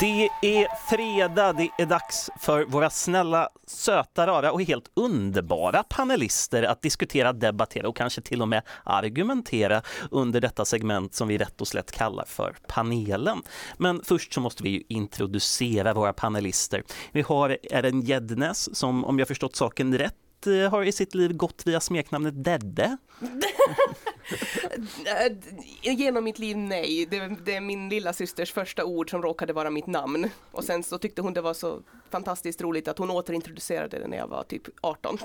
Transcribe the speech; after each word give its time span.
Det 0.00 0.28
är 0.42 0.88
fredag, 0.90 1.52
det 1.52 1.70
är 1.78 1.86
dags 1.86 2.30
för 2.40 2.64
våra 2.64 2.90
snälla, 2.90 3.48
söta, 3.66 4.26
rara 4.26 4.52
och 4.52 4.62
helt 4.62 4.90
underbara 4.94 5.82
panelister 5.82 6.62
att 6.62 6.82
diskutera, 6.82 7.32
debattera 7.32 7.88
och 7.88 7.96
kanske 7.96 8.20
till 8.20 8.42
och 8.42 8.48
med 8.48 8.62
argumentera 8.84 9.82
under 10.10 10.40
detta 10.40 10.64
segment 10.64 11.14
som 11.14 11.28
vi 11.28 11.38
rätt 11.38 11.60
och 11.60 11.68
slätt 11.68 11.92
kallar 11.92 12.24
för 12.24 12.56
panelen. 12.68 13.42
Men 13.76 14.00
först 14.04 14.32
så 14.32 14.40
måste 14.40 14.62
vi 14.62 14.68
ju 14.70 14.82
introducera 14.88 15.94
våra 15.94 16.12
panelister. 16.12 16.82
Vi 17.12 17.22
har 17.22 17.58
Eren 17.62 18.00
Gäddnes 18.00 18.76
som, 18.76 19.04
om 19.04 19.18
jag 19.18 19.28
förstått 19.28 19.56
saken 19.56 19.98
rätt, 19.98 20.14
Eh, 20.46 20.70
har 20.70 20.84
i 20.84 20.92
sitt 20.92 21.14
liv 21.14 21.36
gått 21.36 21.66
via 21.66 21.80
smeknamnet 21.80 22.44
Dedde. 22.44 22.96
Genom 25.82 26.24
mitt 26.24 26.38
liv, 26.38 26.56
nej. 26.56 27.06
Det, 27.10 27.36
det 27.44 27.54
är 27.54 27.60
min 27.60 27.88
lilla 27.88 28.12
systers 28.12 28.52
första 28.52 28.84
ord 28.84 29.10
som 29.10 29.22
råkade 29.22 29.52
vara 29.52 29.70
mitt 29.70 29.86
namn. 29.86 30.30
Och 30.50 30.64
sen 30.64 30.82
så 30.82 30.98
tyckte 30.98 31.22
hon 31.22 31.34
det 31.34 31.40
var 31.40 31.54
så 31.54 31.82
fantastiskt 32.10 32.62
roligt 32.62 32.88
att 32.88 32.98
hon 32.98 33.10
återintroducerade 33.10 33.98
det 33.98 34.08
när 34.08 34.16
jag 34.16 34.26
var 34.28 34.42
typ 34.42 34.62
18. 34.80 35.18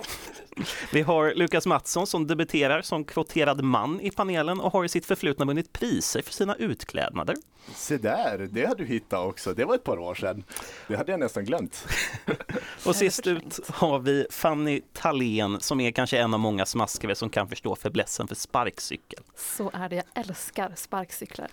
Vi 0.94 1.02
har 1.02 1.34
Lukas 1.36 1.66
Mattsson 1.66 2.08
som 2.08 2.28
debuterar 2.28 2.82
som 2.82 3.04
kvoterad 3.04 3.64
man 3.64 4.02
i 4.02 4.12
panelen 4.12 4.60
och 4.60 4.74
har 4.74 4.86
i 4.86 4.90
sitt 4.90 5.06
förflutna 5.06 5.46
vunnit 5.46 5.74
priser 5.74 6.22
för 6.22 6.34
sina 6.34 6.56
utklädnader. 6.56 7.36
Se 7.76 7.98
där, 7.98 8.48
det 8.52 8.66
har 8.66 8.76
du 8.76 8.86
hittat 8.86 9.28
också. 9.28 9.54
Det 9.54 9.66
var 9.66 9.76
ett 9.76 9.84
par 9.84 10.00
år 10.00 10.16
sedan. 10.16 10.44
Det 10.88 10.96
hade 10.96 11.12
jag 11.12 11.20
nästan 11.20 11.46
glömt. 11.46 11.88
Och 12.86 12.96
sist 12.96 13.28
ut 13.28 13.60
har 13.70 14.00
vi 14.00 14.26
Fanny 14.30 14.82
Tallén 14.94 15.60
som 15.60 15.80
är 15.80 15.92
kanske 15.92 16.18
en 16.18 16.34
av 16.34 16.40
många 16.40 16.66
smaskare 16.66 17.16
som 17.16 17.30
kan 17.30 17.48
förstå 17.48 17.76
fäblessen 17.76 18.28
för 18.28 18.36
sparkcykel. 18.36 19.24
Så 19.36 19.72
är 19.74 19.90
det, 19.90 19.96
jag 19.96 20.06
älskar 20.14 20.74
sparkcyklar. 20.76 21.48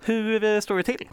Hur 0.00 0.44
eh, 0.44 0.60
står 0.60 0.76
det 0.76 0.82
till? 0.82 1.08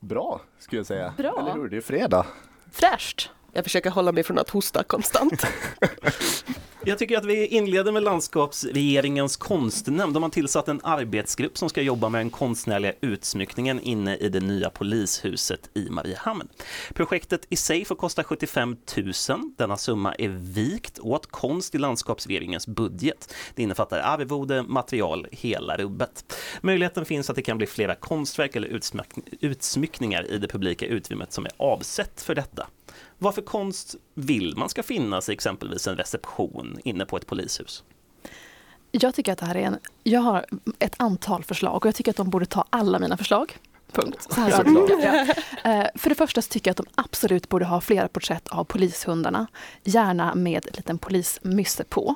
Bra, 0.00 0.40
skulle 0.58 0.78
jag 0.78 0.86
säga. 0.86 1.14
Bra. 1.16 1.40
Eller 1.40 1.52
hur? 1.52 1.68
Det 1.68 1.76
är 1.76 1.80
fredag. 1.80 2.26
Fräscht! 2.74 3.30
Jag 3.52 3.64
försöker 3.64 3.90
hålla 3.90 4.12
mig 4.12 4.22
från 4.22 4.38
att 4.38 4.50
hosta 4.50 4.84
konstant. 4.84 5.46
Jag 6.86 6.98
tycker 6.98 7.18
att 7.18 7.24
vi 7.24 7.46
inleder 7.46 7.92
med 7.92 8.02
landskapsregeringens 8.02 9.36
konstnämnd. 9.36 10.14
De 10.14 10.22
har 10.22 10.30
tillsatt 10.30 10.68
en 10.68 10.80
arbetsgrupp 10.82 11.58
som 11.58 11.68
ska 11.68 11.82
jobba 11.82 12.08
med 12.08 12.20
den 12.20 12.30
konstnärliga 12.30 12.92
utsmyckningen 13.00 13.80
inne 13.80 14.16
i 14.16 14.28
det 14.28 14.40
nya 14.40 14.70
polishuset 14.70 15.70
i 15.74 15.90
Mariehamn. 15.90 16.48
Projektet 16.94 17.46
i 17.48 17.56
sig 17.56 17.84
får 17.84 17.94
kosta 17.94 18.24
75 18.24 18.76
000. 18.96 19.12
Denna 19.56 19.76
summa 19.76 20.14
är 20.14 20.28
vikt 20.28 20.98
åt 20.98 21.26
konst 21.26 21.74
i 21.74 21.78
landskapsregeringens 21.78 22.66
budget. 22.66 23.34
Det 23.54 23.62
innefattar 23.62 23.98
arvode, 23.98 24.62
material, 24.62 25.26
hela 25.30 25.76
rubbet. 25.76 26.34
Möjligheten 26.60 27.04
finns 27.04 27.30
att 27.30 27.36
det 27.36 27.42
kan 27.42 27.58
bli 27.58 27.66
flera 27.66 27.94
konstverk 27.94 28.56
eller 28.56 28.80
utsmyckningar 29.40 30.30
i 30.30 30.38
det 30.38 30.48
publika 30.48 30.86
utrymmet 30.86 31.32
som 31.32 31.44
är 31.44 31.52
avsett 31.56 32.22
för 32.22 32.34
detta. 32.34 32.66
Vad 33.18 33.34
för 33.34 33.42
konst 33.42 33.94
vill 34.14 34.56
man 34.56 34.68
ska 34.68 34.82
finnas 34.82 35.28
i 35.28 35.32
exempelvis 35.32 35.86
en 35.86 35.96
reception 35.96 36.78
inne 36.84 37.06
på 37.06 37.16
ett 37.16 37.26
polishus? 37.26 37.84
Jag 38.90 39.14
tycker 39.14 39.32
att 39.32 39.38
det 39.38 39.46
här 39.46 39.54
är 39.56 39.62
en... 39.62 39.78
Jag 40.02 40.20
har 40.20 40.46
ett 40.78 40.94
antal 40.96 41.44
förslag 41.44 41.76
och 41.76 41.86
jag 41.86 41.94
tycker 41.94 42.10
att 42.10 42.16
de 42.16 42.30
borde 42.30 42.46
ta 42.46 42.64
alla 42.70 42.98
mina 42.98 43.16
förslag. 43.16 43.58
Punkt. 43.92 44.26
Så 44.30 44.40
här 44.40 44.64
ja. 45.02 45.34
Eh, 45.70 45.86
För 45.94 46.08
det 46.08 46.14
första 46.14 46.42
så 46.42 46.48
tycker 46.48 46.68
jag 46.68 46.72
att 46.72 46.76
de 46.76 46.86
absolut 46.94 47.48
borde 47.48 47.64
ha 47.64 47.80
flera 47.80 48.08
porträtt 48.08 48.48
av 48.48 48.64
polishundarna. 48.64 49.46
Gärna 49.84 50.34
med 50.34 50.66
en 50.66 50.72
liten 50.76 50.98
polismysse 50.98 51.84
på. 51.84 52.14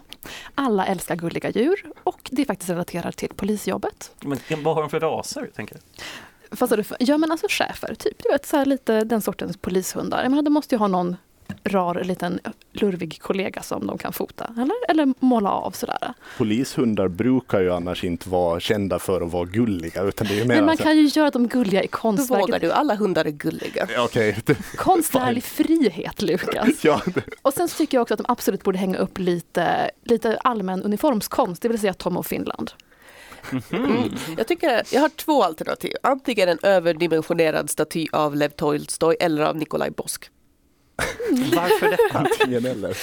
Alla 0.54 0.86
älskar 0.86 1.16
gulliga 1.16 1.50
djur 1.50 1.92
och 2.04 2.20
det 2.30 2.42
är 2.42 2.46
faktiskt 2.46 2.70
relaterat 2.70 3.16
till 3.16 3.28
polisjobbet. 3.36 4.10
Men 4.20 4.62
vad 4.62 4.74
har 4.74 4.82
de 4.82 4.90
för 4.90 5.00
raser? 5.00 5.50
Tänker 5.54 5.74
jag? 5.74 6.04
Fast 6.52 6.76
du, 6.76 6.84
ja 6.98 7.18
men 7.18 7.30
alltså 7.30 7.46
schäfer, 7.50 7.94
typ. 7.94 8.22
Du 8.22 8.32
vet, 8.32 8.46
så 8.46 8.56
här 8.56 8.66
lite 8.66 9.04
den 9.04 9.22
sortens 9.22 9.56
polishundar. 9.56 10.22
Jag 10.22 10.30
menar, 10.30 10.42
de 10.42 10.52
måste 10.52 10.74
ju 10.74 10.78
ha 10.78 10.86
någon 10.88 11.16
rar 11.64 12.04
liten 12.04 12.40
lurvig 12.72 13.18
kollega 13.22 13.62
som 13.62 13.86
de 13.86 13.98
kan 13.98 14.12
fota. 14.12 14.50
Eller, 14.56 14.74
eller 14.88 15.14
måla 15.20 15.50
av 15.50 15.70
sådär. 15.70 16.12
Polishundar 16.38 17.08
brukar 17.08 17.60
ju 17.60 17.72
annars 17.72 18.04
inte 18.04 18.28
vara 18.28 18.60
kända 18.60 18.98
för 18.98 19.20
att 19.20 19.32
vara 19.32 19.44
gulliga 19.44 20.02
utan 20.02 20.26
det 20.26 20.40
är 20.40 20.44
mer 20.44 20.54
Men 20.56 20.66
man 20.66 20.76
så- 20.76 20.82
kan 20.82 20.96
ju 20.96 21.02
göra 21.06 21.30
dem 21.30 21.48
gulliga 21.48 21.82
i 21.82 21.86
Då 21.86 21.96
konstverket. 21.98 22.42
vågar 22.48 22.60
du, 22.60 22.72
alla 22.72 22.94
hundar 22.94 23.24
är 23.24 23.30
gulliga. 23.30 23.88
Okej, 23.98 24.36
Konstnärlig 24.76 25.44
frihet, 25.44 26.22
Lukas. 26.22 26.68
ja, 26.84 27.00
Och 27.42 27.54
sen 27.54 27.68
tycker 27.68 27.96
jag 27.96 28.02
också 28.02 28.14
att 28.14 28.18
de 28.18 28.26
absolut 28.28 28.62
borde 28.64 28.78
hänga 28.78 28.98
upp 28.98 29.18
lite, 29.18 29.90
lite 30.04 30.36
allmän 30.36 30.82
uniformskonst, 30.82 31.62
det 31.62 31.68
vill 31.68 31.78
säga 31.80 31.94
Tom 31.94 32.16
och 32.16 32.26
Finland. 32.26 32.70
Mm. 33.72 34.10
Jag, 34.36 34.46
tycker, 34.46 34.82
jag 34.92 35.00
har 35.00 35.08
två 35.08 35.42
alternativ. 35.44 35.92
Antingen 36.02 36.48
en 36.48 36.58
överdimensionerad 36.62 37.70
staty 37.70 38.06
av 38.12 38.36
Lev 38.36 38.48
Tolstoj 38.48 39.16
eller 39.20 39.42
av 39.42 39.56
Nikolaj 39.56 39.90
Bosk. 39.90 40.30
Varför 41.30 41.90
detta? 41.90 42.18
antingen 42.18 42.66
eller. 42.66 42.98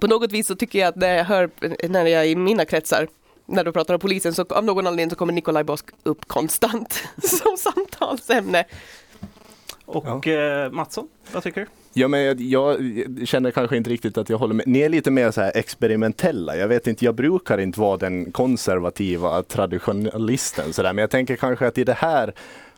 På 0.00 0.06
något 0.06 0.32
vis 0.32 0.46
så 0.46 0.56
tycker 0.56 0.78
jag 0.78 0.88
att 0.88 0.96
när 0.96 1.16
jag 1.16 1.24
hör, 1.24 1.50
när 1.88 2.06
jag 2.06 2.22
är 2.22 2.26
i 2.28 2.36
mina 2.36 2.64
kretsar, 2.64 3.08
när 3.46 3.64
du 3.64 3.72
pratar 3.72 3.94
om 3.94 4.00
polisen, 4.00 4.34
så 4.34 4.42
av 4.42 4.64
någon 4.64 4.86
anledning 4.86 5.10
så 5.10 5.16
kommer 5.16 5.32
Nikolaj 5.32 5.64
Bosk 5.64 5.86
upp 6.02 6.28
konstant 6.28 7.02
som 7.22 7.56
samtalsämne. 7.56 8.64
Och 9.84 10.26
eh, 10.26 10.70
Mattsson, 10.70 11.08
vad 11.32 11.42
tycker 11.42 11.60
du? 11.60 11.66
Ja, 11.96 12.08
men 12.08 12.20
jag, 12.20 12.40
jag 12.40 12.78
känner 13.24 13.50
kanske 13.50 13.76
inte 13.76 13.90
riktigt 13.90 14.18
att 14.18 14.28
jag 14.28 14.38
håller 14.38 14.54
med. 14.54 14.66
Ni 14.66 14.80
är 14.80 14.88
lite 14.88 15.10
mer 15.10 15.30
så 15.30 15.40
här 15.40 15.52
experimentella. 15.54 16.56
Jag 16.56 16.68
vet 16.68 16.86
inte, 16.86 17.04
jag 17.04 17.14
brukar 17.14 17.58
inte 17.58 17.80
vara 17.80 17.96
den 17.96 18.32
konservativa 18.32 19.42
traditionalisten 19.42 20.72
så 20.72 20.82
där, 20.82 20.92
men 20.92 21.02
jag 21.02 21.10
tänker 21.10 21.36
kanske 21.36 21.66
att 21.66 21.78
i 21.78 21.84
det 21.84 21.92
här 21.92 22.32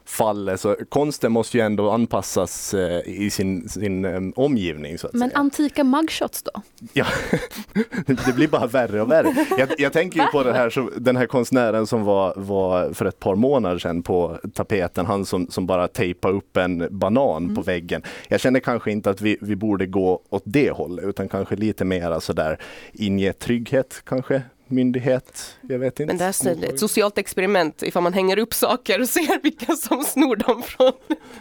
fallet 0.07 0.61
så 0.61 0.77
konsten 0.89 1.33
måste 1.33 1.59
ju 1.59 1.65
ändå 1.65 1.91
anpassas 1.91 2.75
eh, 2.75 3.01
i 3.05 3.31
sin, 3.31 3.69
sin 3.69 4.05
eh, 4.05 4.21
omgivning 4.37 4.99
så 4.99 5.07
att 5.07 5.13
Men 5.13 5.29
säga. 5.29 5.39
antika 5.39 5.85
mugshots 5.85 6.43
då? 6.43 6.63
Ja, 6.93 7.07
det 8.07 8.35
blir 8.35 8.49
bara 8.49 8.67
värre 8.67 9.03
och 9.03 9.11
värre. 9.11 9.47
Jag, 9.59 9.69
jag 9.79 9.93
tänker 9.93 10.21
ju 10.21 10.27
på 10.27 10.43
den 10.43 10.55
här, 10.55 11.01
den 11.01 11.17
här 11.17 11.27
konstnären 11.27 11.87
som 11.87 12.05
var, 12.05 12.35
var 12.37 12.93
för 12.93 13.05
ett 13.07 13.19
par 13.19 13.35
månader 13.35 13.79
sedan 13.79 14.03
på 14.03 14.39
tapeten. 14.55 15.07
Han 15.07 15.25
som, 15.25 15.51
som 15.51 15.67
bara 15.67 15.89
tejpade 15.89 16.35
upp 16.35 16.57
en 16.57 16.89
banan 16.91 17.55
på 17.55 17.63
väggen. 17.63 18.03
Jag 18.29 18.41
känner 18.41 18.61
kanske 18.61 18.91
inte 18.93 19.11
att 19.11 19.21
vi, 19.21 19.39
vi 19.41 19.57
borde 19.57 19.87
gå 19.87 20.23
åt 20.29 20.43
det 20.45 20.71
hållet 20.71 21.05
utan 21.05 21.29
kanske 21.29 21.57
lite 21.57 21.85
mer 21.85 22.21
sådär 22.21 22.59
inge 22.93 23.33
trygghet 23.33 24.03
kanske. 24.05 24.43
Myndighet, 24.69 25.57
jag 25.61 25.79
vet 25.79 26.01
inte. 26.01 26.33
Men 26.45 26.61
det 26.61 26.67
är 26.67 26.73
ett 26.73 26.81
socialt 26.81 27.19
experiment 27.19 27.83
ifall 27.83 28.03
man 28.03 28.13
hänger 28.13 28.39
upp 28.39 28.55
saker 28.55 29.01
och 29.01 29.09
ser 29.09 29.43
vilka 29.43 29.77
som 29.77 30.05
snor 30.05 30.37
dem 30.37 30.63
från, 30.63 30.93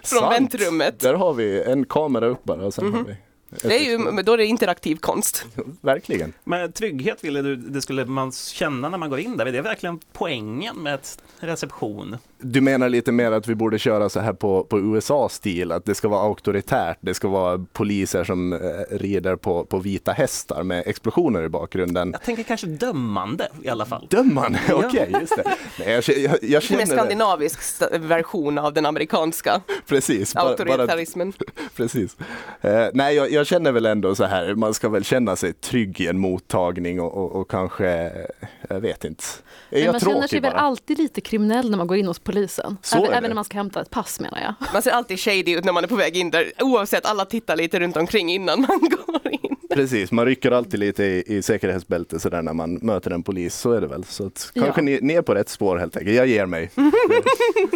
från 0.03 0.19
Sant. 0.19 0.33
väntrummet. 0.33 0.99
Där 0.99 1.13
har 1.13 1.33
vi 1.33 1.63
en 1.63 1.85
kamera 1.85 2.25
upp 2.25 2.43
bara 2.43 2.65
och 2.65 2.73
sen 2.73 2.93
har 2.93 3.03
vi 3.03 3.11
ett 3.11 3.61
Det 3.61 3.75
är 3.75 3.91
ju, 3.91 4.21
då 4.21 4.33
är 4.33 4.37
det 4.37 4.45
interaktiv 4.45 4.95
konst. 4.95 5.45
Verkligen. 5.81 6.33
Men 6.43 6.71
trygghet 6.71 7.23
ville 7.23 7.41
du, 7.41 7.55
det 7.55 7.81
skulle 7.81 8.05
man 8.05 8.31
känna 8.31 8.89
när 8.89 8.97
man 8.97 9.09
går 9.09 9.19
in 9.19 9.37
där. 9.37 9.45
Det 9.45 9.57
är 9.57 9.61
verkligen 9.61 9.99
poängen 10.13 10.75
med 10.75 10.99
reception. 11.39 12.17
Du 12.37 12.61
menar 12.61 12.89
lite 12.89 13.11
mer 13.11 13.31
att 13.31 13.47
vi 13.47 13.55
borde 13.55 13.79
köra 13.79 14.09
så 14.09 14.19
här 14.19 14.33
på, 14.33 14.63
på 14.63 14.79
USA-stil, 14.79 15.71
att 15.71 15.85
det 15.85 15.95
ska 15.95 16.07
vara 16.07 16.21
auktoritärt, 16.21 16.97
det 17.01 17.13
ska 17.13 17.27
vara 17.27 17.65
poliser 17.73 18.23
som 18.23 18.53
eh, 18.53 18.59
rider 18.91 19.35
på, 19.35 19.65
på 19.65 19.77
vita 19.79 20.11
hästar 20.11 20.63
med 20.63 20.83
explosioner 20.87 21.43
i 21.43 21.49
bakgrunden. 21.49 22.09
Jag 22.11 22.23
tänker 22.23 22.43
kanske 22.43 22.67
dömande 22.67 23.47
i 23.63 23.69
alla 23.69 23.85
fall. 23.85 24.07
Dömande, 24.09 24.59
Ja. 24.69 24.83
okej, 24.87 25.15
just 25.21 25.35
det. 25.37 25.43
Nej, 25.79 25.89
jag, 26.07 26.17
jag, 26.17 26.37
jag 26.41 26.63
känner 26.63 26.81
det. 26.81 26.87
skandinavisk 26.87 27.59
version 27.99 28.57
av 28.57 28.73
den 28.73 28.85
amerikanska 28.85 29.61
Precis, 29.87 30.33
bara, 30.33 30.43
bara, 30.43 30.49
auktoritarismen. 30.49 31.33
precis. 31.75 32.17
Eh, 32.61 32.87
nej, 32.93 33.15
jag, 33.15 33.31
jag 33.31 33.47
känner 33.47 33.71
väl 33.71 33.85
ändå 33.85 34.15
så 34.15 34.23
här, 34.25 34.55
man 34.55 34.73
ska 34.73 34.89
väl 34.89 35.03
känna 35.03 35.35
sig 35.35 35.53
trygg 35.53 36.01
i 36.01 36.07
en 36.07 36.19
mottagning 36.19 37.01
och, 37.01 37.13
och, 37.17 37.35
och 37.41 37.49
kanske, 37.51 37.87
eh, 37.89 38.47
jag 38.69 38.79
vet 38.79 39.05
inte. 39.05 39.23
Är 39.69 39.75
Men 39.75 39.83
jag 39.85 39.91
man 39.91 39.99
känner 39.99 40.27
sig 40.27 40.39
väl 40.39 40.51
bara? 40.51 40.59
alltid 40.61 40.97
lite 40.97 41.21
kriminell 41.21 41.69
när 41.69 41.77
man 41.77 41.87
går 41.87 41.97
in 41.97 42.07
hos 42.07 42.19
polisen. 42.25 42.77
Så 42.81 42.97
även, 42.97 43.11
även 43.13 43.29
när 43.29 43.35
man 43.35 43.45
ska 43.45 43.57
hämta 43.57 43.81
ett 43.81 43.89
pass 43.89 44.19
menar 44.19 44.39
jag. 44.41 44.53
Man 44.73 44.81
ser 44.81 44.91
alltid 44.91 45.19
shady 45.19 45.51
ut 45.57 45.63
när 45.65 45.71
man 45.73 45.83
är 45.83 45.87
på 45.87 45.95
väg 45.95 46.17
in 46.17 46.31
där, 46.31 46.51
oavsett 46.59 47.05
alla 47.05 47.25
tittar 47.25 47.55
lite 47.55 47.79
runt 47.79 47.97
omkring 47.97 48.29
innan 48.29 48.61
man 48.61 48.79
går 49.07 49.31
in. 49.31 49.55
Precis, 49.69 50.11
man 50.11 50.25
rycker 50.25 50.51
alltid 50.51 50.79
lite 50.79 51.03
i, 51.03 51.23
i 51.27 51.41
säkerhetsbältet 51.41 52.21
sådär 52.21 52.41
när 52.41 52.53
man 52.53 52.73
möter 52.73 53.11
en 53.11 53.23
polis, 53.23 53.55
så 53.55 53.71
är 53.71 53.81
det 53.81 53.87
väl. 53.87 54.03
Så 54.03 54.27
att, 54.27 54.51
Ja. 54.53 54.63
kanske 54.63 54.81
ni, 54.81 54.99
ni 55.01 55.13
är 55.13 55.21
på 55.21 55.33
rätt 55.35 55.49
spår 55.49 55.77
helt 55.77 55.97
enkelt, 55.97 56.15
jag 56.15 56.27
ger 56.27 56.45
mig. 56.45 56.71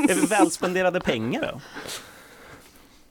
Är 0.10 0.22
det 0.22 0.30
välspenderade 0.30 1.00
pengar 1.00 1.52
då? 1.54 1.62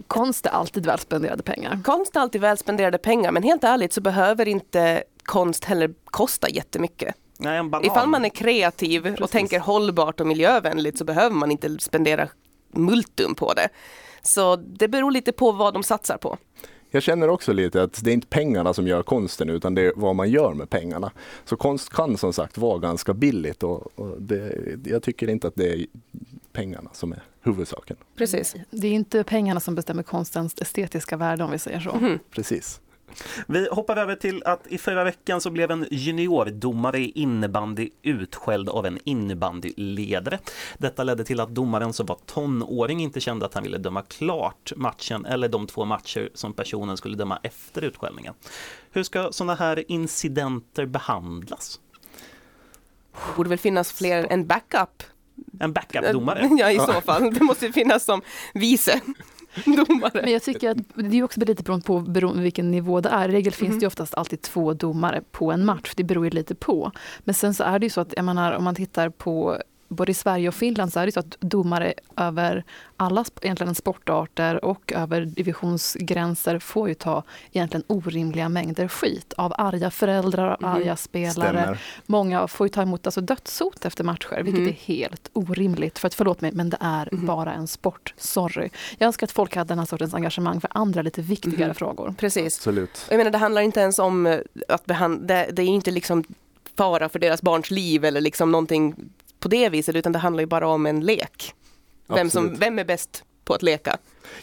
Konst 0.07 0.47
är 0.47 0.51
alltid 0.51 0.87
väl 0.87 0.99
spenderade 0.99 1.43
pengar. 1.43 1.81
Konst 1.85 2.17
är 2.17 2.21
alltid 2.21 2.41
väl 2.41 2.59
spenderade 2.59 2.99
pengar, 2.99 3.33
men 3.33 3.43
helt 3.43 3.65
ärligt 3.65 3.93
så 3.93 4.01
behöver 4.01 4.49
inte 4.49 5.03
konst 5.25 5.65
heller 5.65 5.91
kosta 6.05 6.49
jättemycket. 6.51 7.15
Nej, 7.41 7.59
en 7.59 7.71
banan. 7.71 7.87
Ifall 7.87 8.09
man 8.09 8.25
är 8.25 8.29
kreativ 8.29 9.07
och 9.07 9.17
Precis. 9.17 9.31
tänker 9.31 9.61
hållbart 9.61 10.21
och 10.21 10.27
miljövänligt 10.27 10.99
så 10.99 11.05
behöver 11.05 11.37
man 11.37 11.51
inte 11.51 11.79
spendera 11.79 12.29
multum 12.73 13.35
på 13.35 13.55
det. 13.55 13.69
Så 14.23 14.57
det 14.57 14.89
beror 14.89 15.11
lite 15.11 15.33
på 15.33 15.53
vad 15.53 15.75
de 15.75 15.83
satsar 15.83 16.17
på. 16.19 16.39
Jag 16.91 17.03
känner 17.03 17.29
också 17.29 17.53
lite 17.53 17.83
att 17.83 18.05
det 18.05 18.11
är 18.11 18.15
inte 18.15 18.27
pengarna 18.27 18.75
som 18.75 18.87
gör 18.87 19.03
konsten 19.03 19.51
utan 19.51 19.75
det 19.75 19.83
är 19.83 19.93
vad 19.97 20.17
man 20.17 20.31
gör 20.31 20.55
med 20.55 20.71
pengarna. 20.71 21.13
Så 21.45 21.57
konst 21.57 21.89
kan 21.93 22.17
som 22.17 22.33
sagt 22.33 22.59
vara 22.59 22.79
ganska 22.79 23.15
billigt 23.15 23.63
och, 23.63 23.99
och 23.99 24.23
det, 24.23 24.53
jag 24.85 25.03
tycker 25.03 25.29
inte 25.31 25.49
att 25.49 25.55
det 25.57 25.73
är 25.73 25.87
pengarna 26.53 26.91
som 26.93 27.13
är 27.13 27.23
huvudsaken. 27.43 27.97
Precis. 28.17 28.55
Det 28.71 28.87
är 28.87 28.93
inte 28.93 29.25
pengarna 29.25 29.61
som 29.61 29.75
bestämmer 29.75 30.03
konstens 30.03 30.55
estetiska 30.61 31.17
värde 31.17 31.45
om 31.45 31.51
vi 31.51 31.59
säger 31.59 31.81
så. 31.81 31.95
Mhm. 31.97 32.19
Precis. 32.31 32.81
Vi 33.47 33.69
hoppar 33.73 33.97
över 33.97 34.15
till 34.15 34.43
att 34.45 34.67
i 34.67 34.79
förra 34.79 35.05
veckan 35.05 35.41
så 35.41 35.51
blev 35.51 35.71
en 35.71 35.87
juniordomare 35.91 36.99
i 36.99 37.11
innebandy 37.15 37.91
utskälld 38.03 38.69
av 38.69 38.87
en 38.87 38.99
innebandyledare. 39.05 40.39
Detta 40.79 41.05
ledde 41.05 41.25
till 41.25 41.41
att 41.41 41.49
domaren 41.49 41.93
som 41.93 42.07
var 42.07 42.19
tonåring 42.27 43.01
inte 43.01 43.21
kände 43.21 43.47
att 43.47 43.55
han 43.55 43.63
ville 43.63 43.79
döma 43.79 44.03
klart 44.03 44.73
matchen 44.77 45.27
eller 45.27 45.49
de 45.49 45.67
två 45.67 45.85
matcher 45.85 46.31
som 46.35 46.53
personen 46.53 46.97
skulle 46.97 47.17
döma 47.17 47.39
efter 47.43 47.85
utskällningen. 47.85 48.35
Hur 48.91 49.03
ska 49.03 49.33
sådana 49.33 49.55
här 49.55 49.91
incidenter 49.91 50.87
behandlas? 50.87 51.81
Det 53.13 53.37
borde 53.37 53.49
väl 53.49 53.59
finnas 53.59 53.93
fler, 53.93 54.27
en 54.31 54.47
backup. 54.47 55.03
En 55.61 55.73
backup-domare? 55.73 56.49
Ja, 56.59 56.71
i 56.71 56.79
så 56.79 57.01
fall. 57.01 57.35
Det 57.35 57.41
måste 57.41 57.67
ju 57.67 57.73
finnas 57.73 58.05
som 58.05 58.23
vice 58.55 59.01
domare. 59.65 60.21
Men 60.23 60.33
jag 60.33 60.43
tycker 60.43 60.71
att 60.71 60.79
det 60.95 61.19
är 61.19 61.23
också 61.23 61.41
lite 61.41 61.63
beroende 61.63 61.87
på 61.87 62.01
beroende 62.01 62.43
vilken 62.43 62.71
nivå 62.71 63.01
det 63.01 63.09
är. 63.09 63.29
I 63.29 63.33
regel 63.33 63.53
finns 63.53 63.75
det 63.75 63.81
ju 63.81 63.87
oftast 63.87 64.15
alltid 64.15 64.43
två 64.43 64.75
domare 64.75 65.23
på 65.31 65.53
en 65.53 65.65
match. 65.65 65.93
Det 65.97 66.05
beror 66.05 66.25
ju 66.25 66.31
lite 66.31 66.55
på. 66.55 66.93
Men 67.19 67.35
sen 67.35 67.55
så 67.55 67.65
är 67.65 67.79
det 67.79 67.87
ju 67.87 67.91
så 67.91 68.01
att, 68.01 68.13
jag 68.17 68.25
menar, 68.25 68.53
om 68.53 68.65
man 68.65 68.75
tittar 68.75 69.09
på 69.09 69.59
både 69.89 70.11
i 70.11 70.15
Sverige 70.15 70.49
och 70.49 70.55
Finland 70.55 70.93
så 70.93 71.01
är 71.01 71.07
det 71.07 71.13
så 71.13 71.21
att 71.21 71.37
domare 71.41 71.95
över 72.17 72.65
alla 72.97 73.25
egentligen 73.43 73.75
sportarter 73.75 74.65
och 74.65 74.93
över 74.93 75.21
divisionsgränser 75.21 76.59
får 76.59 76.89
ju 76.89 76.95
ta 76.95 77.23
egentligen 77.53 77.85
orimliga 77.87 78.49
mängder 78.49 78.89
skit 78.89 79.33
av 79.37 79.53
arga 79.59 79.91
föräldrar 79.91 80.55
och 80.55 80.63
Mhm. 80.63 80.71
arga 80.73 80.97
spelare. 80.97 81.33
Stämmer. 81.33 81.79
Många 82.07 82.49
får 82.49 82.67
ju 82.67 82.69
ta 82.69 82.83
emot 82.83 83.07
alltså, 83.07 83.21
dödshot 83.21 83.85
efter 83.85 84.05
matcher, 84.05 84.43
vilket 84.43 84.61
Mhm. 84.61 84.69
är 84.69 84.73
helt 84.73 85.31
orimligt. 85.33 85.99
För 85.99 86.07
att 86.07 86.15
förlåt 86.15 86.41
mig, 86.41 86.53
men 86.53 86.71
det 86.71 86.79
är 86.81 87.09
Mhm. 87.13 87.27
bara 87.27 87.53
en 87.53 87.67
sport. 87.67 88.15
Sorry. 88.17 88.69
Jag 88.99 89.07
önskar 89.07 89.27
att 89.27 89.33
folk 89.33 89.57
hade 89.57 89.69
den 89.69 89.79
här 89.79 89.87
sortens 89.87 90.15
engagemang 90.15 90.61
för 90.61 90.71
andra 90.75 91.03
lite 91.03 91.23
viktigare 91.23 91.67
Mhm. 91.69 91.75
frågor. 91.75 92.15
Precis. 92.19 92.57
Absolut. 92.59 93.07
Jag 93.11 93.17
menar, 93.19 93.31
det 93.31 93.39
handlar 93.39 93.63
inte 93.63 93.81
ens 93.81 93.99
om 93.99 94.27
eh, 94.27 94.39
att 94.69 94.87
behandla, 94.87 95.27
det, 95.27 95.49
det 95.53 95.63
är 95.63 95.67
inte 95.67 95.91
liksom 95.91 96.25
fara 96.77 97.09
för 97.09 97.19
deras 97.19 97.43
barns 97.43 97.71
liv 97.71 98.05
eller 98.05 98.21
liksom 98.21 98.53
någonting 98.53 98.95
på 99.39 99.49
det 99.49 99.69
viset, 99.69 99.97
utan 99.97 100.13
det 100.13 100.19
handlar 100.19 100.43
ju 100.43 100.47
bara 100.47 100.69
om 100.69 100.87
en 100.87 101.01
lek. 101.01 101.55
Vem, 102.07 102.31
som, 102.31 102.55
vem 102.55 102.79
är 102.79 102.85
bäst 102.85 103.25
på 103.49 103.55
att 103.55 103.63
leka? 103.63 103.97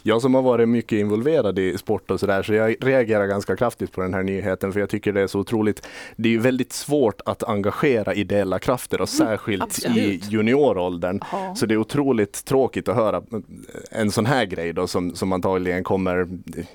Jag 0.04 0.22
som 0.22 0.34
har 0.36 0.42
varit 0.42 0.70
mycket 0.70 1.00
involverad 1.00 1.60
i 1.60 1.78
sport 1.78 2.12
och 2.12 2.20
sådär, 2.20 2.44
så 2.44 2.54
jag 2.54 2.76
reagerar 2.82 3.28
ganska 3.28 3.56
kraftigt 3.56 3.92
på 3.92 4.02
den 4.02 4.14
här 4.14 4.24
nyheten, 4.24 4.74
för 4.74 4.80
jag 4.80 4.90
tycker 4.90 5.14
det 5.14 5.22
är 5.22 5.28
så 5.28 5.40
otroligt. 5.40 5.88
Det 6.16 6.30
är 6.30 6.32
ju 6.32 6.40
väldigt 6.40 6.74
svårt 6.74 7.22
att 7.26 7.44
engagera 7.44 8.14
ideella 8.14 8.60
krafter 8.60 9.02
och 9.02 9.10
särskilt 9.10 9.62
i 9.62 9.64
absolut. 9.64 10.32
junioråldern. 10.32 11.20
Ja. 11.32 11.56
Så 11.56 11.66
det 11.66 11.74
är 11.74 11.78
otroligt 11.78 12.46
tråkigt 12.46 12.88
att 12.88 12.96
höra 12.96 13.24
en 13.92 14.12
sån 14.12 14.26
här 14.26 14.46
grej 14.46 14.74
då 14.74 14.88
som, 14.88 15.16
som 15.16 15.34
antagligen 15.34 15.84
kommer, 15.84 16.28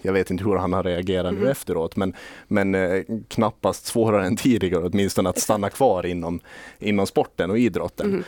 jag 0.03 0.13
vet 0.13 0.31
inte 0.31 0.45
hur 0.45 0.57
han 0.57 0.73
har 0.73 0.83
reagerat 0.83 1.33
nu 1.35 1.41
Mhm. 1.41 1.49
efteråt, 1.49 1.97
men, 1.97 2.15
men 2.49 2.75
eh, 2.75 3.03
knappast 3.29 3.87
svårare 3.87 4.27
än 4.27 4.37
tidigare 4.37 4.87
åtminstone 4.87 5.29
att 5.31 5.39
stanna 5.41 5.71
kvar 5.71 6.07
inom, 6.07 6.41
inom 6.79 7.07
sporten 7.07 7.51
och 7.51 7.59
idrotten. 7.59 8.11
Mhm. 8.11 8.25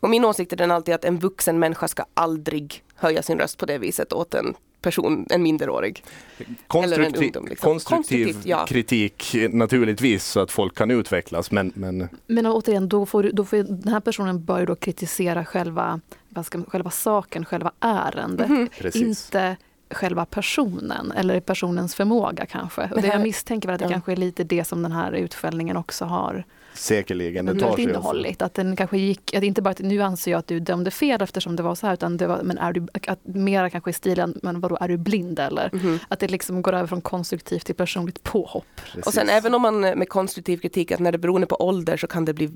Och 0.00 0.10
min 0.10 0.24
åsikt 0.24 0.52
är 0.52 0.56
den 0.56 0.70
alltid 0.70 0.94
att 0.94 1.04
en 1.04 1.18
vuxen 1.18 1.58
människa 1.58 1.88
ska 1.88 2.04
aldrig 2.14 2.84
höja 2.94 3.22
sin 3.22 3.38
röst 3.38 3.58
på 3.58 3.66
det 3.66 3.78
viset 3.78 4.12
åt 4.12 4.34
en 4.34 4.54
person, 4.80 5.26
en 5.30 5.42
minderårig. 5.42 6.04
Eller 6.38 6.48
en 6.48 6.56
Konstruktiv, 6.66 7.22
ungdom, 7.22 7.46
liksom. 7.46 7.70
konstruktiv 7.70 8.36
ja. 8.44 8.66
kritik 8.66 9.36
naturligtvis 9.50 10.24
så 10.24 10.40
att 10.40 10.50
folk 10.50 10.74
kan 10.74 10.90
utvecklas 10.90 11.50
men, 11.50 11.72
men 11.74 12.08
Men 12.26 12.46
återigen, 12.46 12.88
då 12.88 13.06
får, 13.06 13.30
då 13.32 13.44
får 13.44 13.56
den 13.56 13.92
här 13.92 14.00
personen 14.00 14.44
bör 14.44 14.66
då 14.66 14.74
kritisera 14.74 15.44
själva, 15.44 16.00
vad 16.28 16.46
ska, 16.46 16.62
själva 16.62 16.90
saken, 16.90 17.44
själva 17.44 17.72
ärendet. 17.80 18.70
Precis. 18.78 19.02
Inte 19.02 19.56
själva 19.90 20.24
personen 20.24 21.12
eller 21.12 21.40
personens 21.40 21.94
förmåga 21.94 22.46
kanske. 22.46 22.90
Och 22.94 23.02
det 23.02 23.08
jag 23.08 23.20
misstänker 23.20 23.68
väl 23.68 23.74
att 23.74 23.80
det 23.80 23.84
ja. 23.84 23.90
kanske 23.90 24.12
är 24.12 24.16
lite 24.16 24.44
det 24.44 24.64
som 24.64 24.82
den 24.82 24.92
här 24.92 25.12
utskällningen 25.12 25.76
också 25.76 26.04
har 26.04 26.44
Säkerligen, 26.76 27.46
det 27.46 27.52
Mm. 27.52 27.60
tar 27.60 27.66
mm. 27.66 27.76
sig. 27.76 27.84
innehållit. 27.84 28.42
Att 28.42 28.54
den 28.54 28.76
kanske 28.76 28.98
gick, 28.98 29.34
att 29.34 29.42
inte 29.42 29.62
bara 29.62 29.70
att 29.70 29.78
nu 29.78 30.02
anser 30.02 30.30
jag 30.30 30.38
att 30.38 30.46
du 30.46 30.60
dömde 30.60 30.90
fel 30.90 31.22
eftersom 31.22 31.56
det 31.56 31.62
var 31.62 31.74
så 31.74 31.86
här, 31.86 31.94
utan 31.94 32.16
det 32.16 32.26
var, 32.26 32.42
men 32.42 32.58
är 32.58 32.72
du, 32.72 32.86
att 33.06 33.20
mera 33.22 33.70
kanske 33.70 33.90
i 33.90 33.92
stilen, 33.92 34.40
men 34.42 34.60
vadå, 34.60 34.78
är 34.80 34.88
du 34.88 34.96
blind 34.96 35.38
eller? 35.38 35.70
Mhm. 35.72 35.98
Att 36.08 36.20
det 36.20 36.28
liksom 36.28 36.62
går 36.62 36.72
över 36.72 36.86
från 36.86 37.00
konstruktivt 37.00 37.66
till 37.66 37.74
personligt 37.74 38.22
påhopp. 38.22 38.64
Precis. 38.84 39.06
Och 39.06 39.14
sen 39.14 39.28
även 39.28 39.54
om 39.54 39.62
man 39.62 39.80
med 39.80 40.08
konstruktiv 40.08 40.58
kritik, 40.58 40.92
att 40.92 41.00
när 41.00 41.12
det 41.12 41.18
beror 41.18 41.46
på 41.46 41.56
ålder 41.56 41.96
så 41.96 42.06
kan 42.06 42.24
det 42.24 42.34
bli 42.34 42.50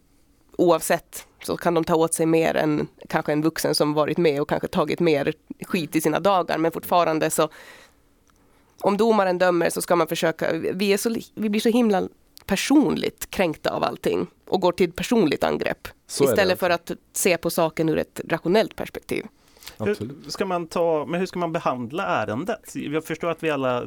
oavsett 0.56 1.26
så 1.46 1.56
kan 1.56 1.74
de 1.74 1.84
ta 1.84 1.94
åt 1.94 2.14
sig 2.14 2.26
mer 2.26 2.56
än 2.56 2.88
kanske 3.08 3.32
en 3.32 3.42
vuxen 3.42 3.74
som 3.74 3.94
varit 3.94 4.18
med 4.18 4.40
och 4.40 4.48
kanske 4.48 4.68
tagit 4.68 5.00
mer 5.00 5.32
skit 5.66 5.96
i 5.96 6.00
sina 6.00 6.20
dagar. 6.20 6.58
Men 6.58 6.72
fortfarande 6.72 7.30
så 7.30 7.48
om 8.82 8.96
domaren 8.96 9.38
dömer 9.38 9.70
så 9.70 9.82
ska 9.82 9.96
man 9.96 10.06
försöka, 10.06 10.52
vi, 10.52 10.92
är 10.92 10.96
så, 10.96 11.16
vi 11.34 11.48
blir 11.50 11.60
så 11.60 11.68
himla 11.68 12.08
personligt 12.50 13.30
kränkta 13.30 13.70
av 13.70 13.84
allting 13.84 14.26
och 14.46 14.60
går 14.60 14.72
till 14.72 14.92
personligt 14.92 15.44
angrepp 15.44 15.88
Så 16.06 16.24
istället 16.24 16.58
för 16.58 16.70
att 16.70 16.90
se 17.12 17.36
på 17.36 17.50
saken 17.50 17.88
ur 17.88 17.98
ett 17.98 18.20
rationellt 18.28 18.76
perspektiv. 18.76 19.26
Absolut. 19.80 20.16
Hur 20.24 20.30
ska 20.30 20.44
man 20.46 20.66
ta, 20.66 21.06
men 21.08 21.20
hur 21.20 21.26
ska 21.26 21.38
man 21.38 21.52
behandla 21.52 22.06
ärendet? 22.06 22.72
Jag 22.74 23.04
förstår 23.04 23.30
att 23.30 23.42
vi 23.42 23.50
alla 23.50 23.82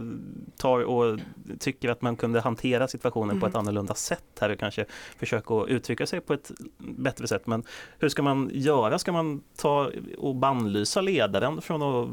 tar 0.58 0.80
och 0.80 1.20
tycker 1.60 1.90
att 1.90 2.02
man 2.02 2.16
kunde 2.16 2.42
hantera 2.42 2.88
situationen 2.88 3.40
på 3.40 3.48
ett 3.48 3.56
annorlunda 3.56 3.94
sätt 3.94 4.38
här 4.42 4.50
och 4.50 4.60
kanske 4.60 4.86
försöka 5.18 5.54
att 5.54 5.70
uttrycka 5.70 6.06
sig 6.06 6.22
på 6.22 6.34
ett 6.34 6.52
bättre 6.78 7.28
sätt. 7.28 7.48
Men 7.48 7.64
hur 8.00 8.10
ska 8.10 8.22
man 8.22 8.50
göra? 8.54 9.00
Ska 9.00 9.12
man 9.12 9.44
ta 9.58 9.92
och 10.18 10.36
bannlysa 10.36 11.02
ledaren 11.02 11.62
från 11.62 11.82
att 11.82 12.10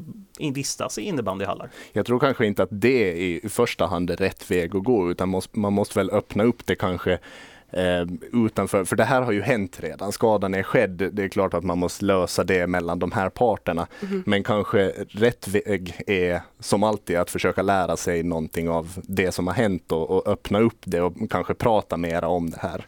vistas 0.56 0.98
i 0.98 1.02
innebandyhallar? 1.02 1.70
Jag 1.92 2.06
tror 2.06 2.18
kanske 2.18 2.46
inte 2.46 2.62
att 2.62 2.68
det 2.72 3.12
i 3.12 3.48
första 3.48 3.86
hand 3.86 4.10
är 4.10 4.16
rätt 4.16 4.50
väg 4.50 4.76
att 4.76 4.84
gå 4.84 5.10
utan 5.10 5.40
man 5.52 5.72
måste 5.72 5.98
väl 5.98 6.10
öppna 6.10 6.44
upp 6.44 6.66
det 6.66 6.74
kanske 6.74 7.18
eh, 7.72 8.06
utanför, 8.32 8.84
för 8.84 8.96
det 8.96 9.04
här 9.04 9.22
har 9.22 9.32
ju 9.32 9.42
hänt 9.42 9.80
redan. 9.80 10.12
Skadan 10.12 10.54
är 10.54 10.62
skedd. 10.62 11.10
Det 11.12 11.22
är 11.24 11.28
klart 11.28 11.54
att 11.54 11.64
man 11.64 11.78
måste 11.78 12.04
lösa 12.04 12.44
det 12.44 12.66
mellan 12.66 12.98
de 12.98 13.12
här 13.12 13.28
parterna. 13.28 13.86
Men 14.26 14.42
kanske 14.42 14.88
rätt 15.08 15.48
väg 15.48 16.02
är 16.06 16.40
som 16.60 16.82
alltid 16.82 17.16
att 17.16 17.30
försöka 17.30 17.62
lära 17.62 17.96
sig 17.96 18.22
någonting 18.22 18.68
av 18.68 18.98
det 19.02 19.32
som 19.32 19.46
har 19.46 19.54
hänt 19.54 19.92
och, 19.92 20.10
och 20.10 20.28
öppna 20.28 20.60
upp 20.60 20.80
det 20.84 21.00
och 21.00 21.30
kanske 21.30 21.54
prata 21.54 21.96
mera 21.96 22.28
om 22.28 22.50
det 22.50 22.58
här. 22.60 22.86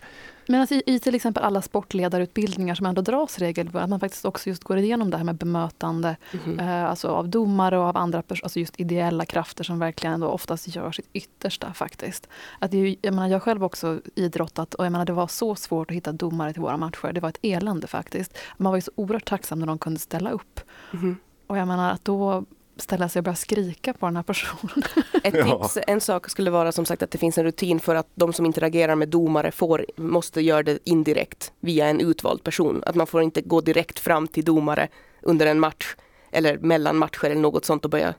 Men 0.53 0.61
alltså 0.61 0.75
i, 0.75 0.83
i 0.87 0.99
till 0.99 1.15
exempel 1.15 1.43
alla 1.43 1.63
sportledarutbildningar 1.63 2.75
som 2.75 2.87
ändå 2.87 3.03
dras 3.03 3.39
regelbundet, 3.39 3.83
att 3.83 3.91
man 3.91 4.01
faktiskt 4.01 4.25
också 4.25 4.49
just 4.49 4.65
går 4.65 4.79
igenom 4.79 5.11
det 5.11 5.17
här 5.17 5.25
med 5.25 5.35
bemötande 5.35 6.17
eh, 6.59 6.85
alltså 6.85 7.09
av 7.09 7.29
domare 7.29 7.79
och 7.79 7.85
av 7.85 7.97
andra 7.97 8.23
alltså 8.29 8.61
just 8.61 8.81
ideella 8.81 9.25
krafter 9.25 9.65
som 9.65 9.79
verkligen 9.79 10.21
då 10.21 10.29
oftast 10.29 10.75
gör 10.75 10.93
sitt 10.93 11.09
yttersta 11.13 11.73
faktiskt. 11.73 12.29
Att 12.59 12.71
det 12.71 12.79
är 12.79 12.97
jag, 13.03 13.15
menar, 13.15 13.29
jag 13.29 13.43
själv 13.43 13.65
också 13.65 14.01
idrottat 14.15 14.75
och 14.75 14.85
jag 14.85 14.93
menar, 14.93 15.05
det 15.05 15.13
var 15.13 15.27
så 15.27 15.55
svårt 15.55 15.91
att 15.91 15.97
hitta 15.97 16.13
domare 16.13 16.53
till 16.53 16.63
våra 16.63 16.77
matcher. 16.77 17.13
Det 17.13 17.21
var 17.21 17.29
ett 17.29 17.39
elände 17.43 17.87
faktiskt. 17.87 18.39
Man 18.57 18.73
var 18.73 18.77
ju 18.77 18.83
så 18.83 18.93
oerhört 18.95 19.29
tacksam 19.29 19.59
när 19.59 19.67
de 19.67 19.79
kunde 19.79 20.01
ställa 20.01 20.31
upp. 20.31 20.61
Mhm. 20.91 21.17
Och 21.47 21.59
jag 21.59 21.69
menar 21.69 21.93
att 21.93 22.05
då 22.05 22.45
ställa 22.77 23.09
sig 23.09 23.21
och 23.21 23.25
börja 23.25 23.37
skrika 23.37 23.93
på 23.93 24.07
den 24.07 24.17
här 24.17 24.23
personen. 24.23 24.83
Ett 25.25 25.35
tips, 25.35 25.79
en 25.87 26.01
sak 26.01 26.31
skulle 26.31 26.51
vara 26.51 26.73
som 26.73 26.85
sagt 26.85 27.03
att 27.03 27.11
det 27.11 27.19
finns 27.19 27.39
en 27.39 27.45
rutin 27.45 27.81
för 27.81 27.95
att 27.95 28.09
de 28.15 28.33
som 28.33 28.47
interagerar 28.47 28.95
med 28.95 29.09
domare 29.09 29.51
får, 29.51 29.87
måste 29.97 30.41
göra 30.41 30.63
det 30.63 30.79
indirekt 30.85 31.53
via 31.61 31.87
en 31.87 32.01
utvald 32.01 32.45
person. 32.45 32.83
Att 32.87 32.95
man 32.95 33.07
får 33.07 33.23
inte 33.23 33.43
gå 33.43 33.61
direkt 33.61 33.99
fram 33.99 34.29
till 34.29 34.45
domare 34.45 34.89
under 35.23 35.47
en 35.47 35.61
match 35.61 35.97
eller 36.31 36.59
mellan 36.59 36.97
matcher 36.97 37.25
eller 37.25 37.41
något 37.41 37.65
sånt 37.65 37.85
och 37.85 37.91
börja 37.91 38.15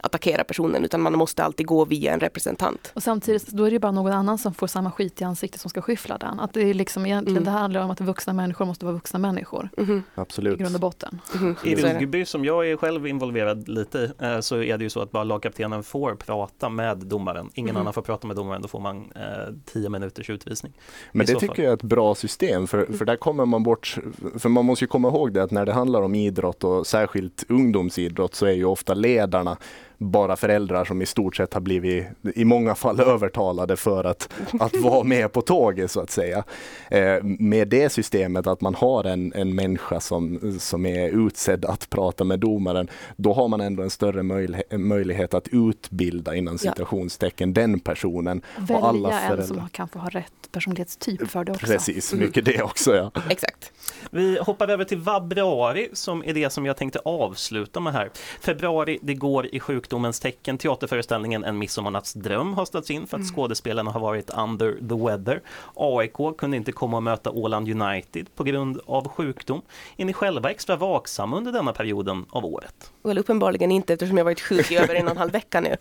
attackera 0.00 0.44
personen 0.44 0.84
utan 0.84 1.00
man 1.00 1.12
måste 1.18 1.44
alltid 1.44 1.66
gå 1.66 1.84
via 1.84 2.12
en 2.12 2.20
representant. 2.20 2.92
Och 2.94 3.02
samtidigt 3.02 3.46
då 3.46 3.64
är 3.64 3.70
det 3.70 3.78
bara 3.78 3.92
någon 3.92 4.12
annan 4.12 4.38
som 4.38 4.54
får 4.54 4.66
samma 4.66 4.90
skit 4.90 5.20
i 5.20 5.24
ansiktet 5.24 5.60
som 5.60 5.68
ska 5.70 5.82
skyffla 5.82 6.18
den. 6.18 6.40
Att 6.40 6.52
det 6.54 6.60
är 6.70 6.74
liksom 6.74 7.06
egentligen, 7.06 7.36
Mm. 7.42 7.44
det 7.44 7.50
handlar 7.60 7.80
om 7.84 7.90
att 7.90 8.00
vuxna 8.00 8.32
människor 8.32 8.64
måste 8.64 8.84
vara 8.84 8.94
vuxna 8.94 9.18
människor 9.18 9.68
i 9.78 10.00
Absolut. 10.14 10.58
grund 10.58 10.74
och 10.74 10.80
botten. 10.80 11.20
mhm. 11.34 11.56
I 11.64 11.74
rugby 11.74 12.24
som 12.24 12.44
jag 12.44 12.70
är 12.70 12.76
själv 12.76 13.06
involverad 13.06 13.68
lite 13.68 13.98
i 13.98 14.24
eh, 14.24 14.40
så 14.40 14.62
är 14.62 14.78
det 14.78 14.84
ju 14.84 14.90
så 14.90 15.00
att 15.00 15.10
bara 15.10 15.24
lagkaptenen 15.24 15.82
får 15.82 16.14
prata 16.14 16.68
med 16.68 16.98
domaren. 16.98 17.50
Ingen 17.54 17.74
Mhm. 17.74 17.80
annan 17.80 17.92
får 17.92 18.02
prata 18.02 18.26
med 18.26 18.36
domaren, 18.36 18.62
då 18.62 18.68
får 18.68 18.80
man 18.80 19.12
eh, 19.16 19.54
tio 19.72 19.88
minuters 19.88 20.30
utvisning. 20.30 20.72
Men 21.12 21.30
i 21.30 21.32
det 21.32 21.40
tycker 21.40 21.62
jag 21.62 21.70
är 21.70 21.74
ett 21.74 21.82
bra 21.82 22.14
system 22.14 22.66
för, 22.66 22.86
för 22.92 23.04
där 23.04 23.16
kommer 23.16 23.44
man 23.46 23.62
bort, 23.62 23.96
för 24.38 24.48
man 24.48 24.64
måste 24.64 24.84
ju 24.84 24.88
komma 24.88 25.08
ihåg 25.08 25.32
det 25.32 25.42
att 25.42 25.50
när 25.50 25.66
det 25.66 25.72
handlar 25.72 26.02
om 26.02 26.14
idrott 26.14 26.64
och 26.64 26.86
särskilt 26.86 27.44
ungdomsidrott 27.48 28.34
så 28.34 28.46
är 28.46 28.52
ju 28.52 28.64
ofta 28.64 28.94
ledarna 28.94 29.56
bara 29.98 30.36
föräldrar 30.36 30.84
som 30.84 31.02
i 31.02 31.06
stort 31.06 31.36
sett 31.36 31.54
har 31.54 31.60
blivit 31.60 32.06
i 32.34 32.44
många 32.44 32.74
fall 32.74 33.00
övertalade 33.06 33.76
för 33.76 34.04
att, 34.04 34.28
att 34.60 34.76
vara 34.76 35.04
med 35.04 35.32
på 35.32 35.42
tåget 35.42 35.90
så 35.90 36.00
att 36.00 36.10
säga. 36.10 36.44
Eh, 36.90 37.22
med 37.22 37.68
det 37.68 37.92
systemet 37.92 38.46
att 38.46 38.60
man 38.60 38.74
har 38.74 39.04
en, 39.04 39.32
en 39.32 39.54
människa 39.54 40.00
som, 40.00 40.56
som 40.60 40.86
är 40.86 41.08
utsedd 41.26 41.64
att 41.64 41.90
prata 41.90 42.24
med 42.24 42.40
domaren, 42.40 42.88
då 43.16 43.32
har 43.32 43.48
man 43.48 43.60
ändå 43.60 43.82
en 43.82 43.90
större 43.90 44.22
möjlighet, 44.22 44.80
möjlighet 44.80 45.34
att 45.34 45.48
utbilda 45.48 46.34
inom 46.34 46.58
Ja. 46.62 46.70
citationstecken 46.70 47.54
den 47.54 47.80
personen. 47.80 48.42
Välja 48.58 48.84
alla 48.84 49.12
en 49.20 49.28
föräldrar. 49.28 49.46
som 49.56 49.68
kanske 49.72 49.98
har 49.98 50.10
rätt 50.10 50.32
personlighetstyp 50.52 51.28
för 51.30 51.44
det 51.44 51.52
också. 51.52 51.66
Precis, 51.66 52.12
mycket 52.14 52.44
det 52.44 52.62
också 52.62 52.96
ja. 52.96 53.10
Exakt. 53.30 53.72
Vi 54.10 54.38
hoppar 54.38 54.68
över 54.68 54.84
till 54.84 55.02
februari 55.02 55.88
som 55.92 56.24
är 56.24 56.34
det 56.34 56.50
som 56.50 56.66
jag 56.66 56.76
tänkte 56.76 56.98
avsluta 56.98 57.80
med 57.80 57.92
här. 57.92 58.10
Februari, 58.40 58.98
det 59.02 59.14
går 59.14 59.46
i 59.54 59.60
sjukdomens 59.88 60.20
tecken. 60.20 60.58
Teaterföreställningen 60.58 61.44
En 61.44 61.58
midsommarnattsdröm 61.58 62.54
har 62.54 62.64
ställts 62.64 62.90
in 62.90 63.06
för 63.06 63.18
att 63.18 63.26
skådespelarna 63.34 63.90
har 63.90 64.00
varit 64.00 64.30
under 64.38 64.72
the 64.72 65.04
weather. 65.06 65.40
AIK 65.74 66.36
kunde 66.38 66.56
inte 66.56 66.72
komma 66.72 66.96
och 66.96 67.02
möta 67.02 67.30
Åland 67.30 67.68
United 67.82 68.26
på 68.34 68.44
grund 68.44 68.80
av 68.86 69.08
sjukdom. 69.08 69.62
Är 69.96 70.04
ni 70.04 70.12
själva 70.12 70.50
extra 70.50 70.76
vaksamma 70.76 71.36
under 71.36 71.52
denna 71.52 71.72
perioden 71.72 72.24
av 72.30 72.44
året? 72.44 72.90
Väl 73.02 73.18
uppenbarligen 73.18 73.70
inte 73.72 73.92
eftersom 73.92 74.16
jag 74.18 74.24
varit 74.24 74.40
sjuk 74.40 74.70
i 74.70 74.76
över 74.76 74.94
en 74.94 75.04
och 75.06 75.10
en 75.10 75.16
halv 75.16 75.32
vecka 75.32 75.60
nu. 75.60 75.76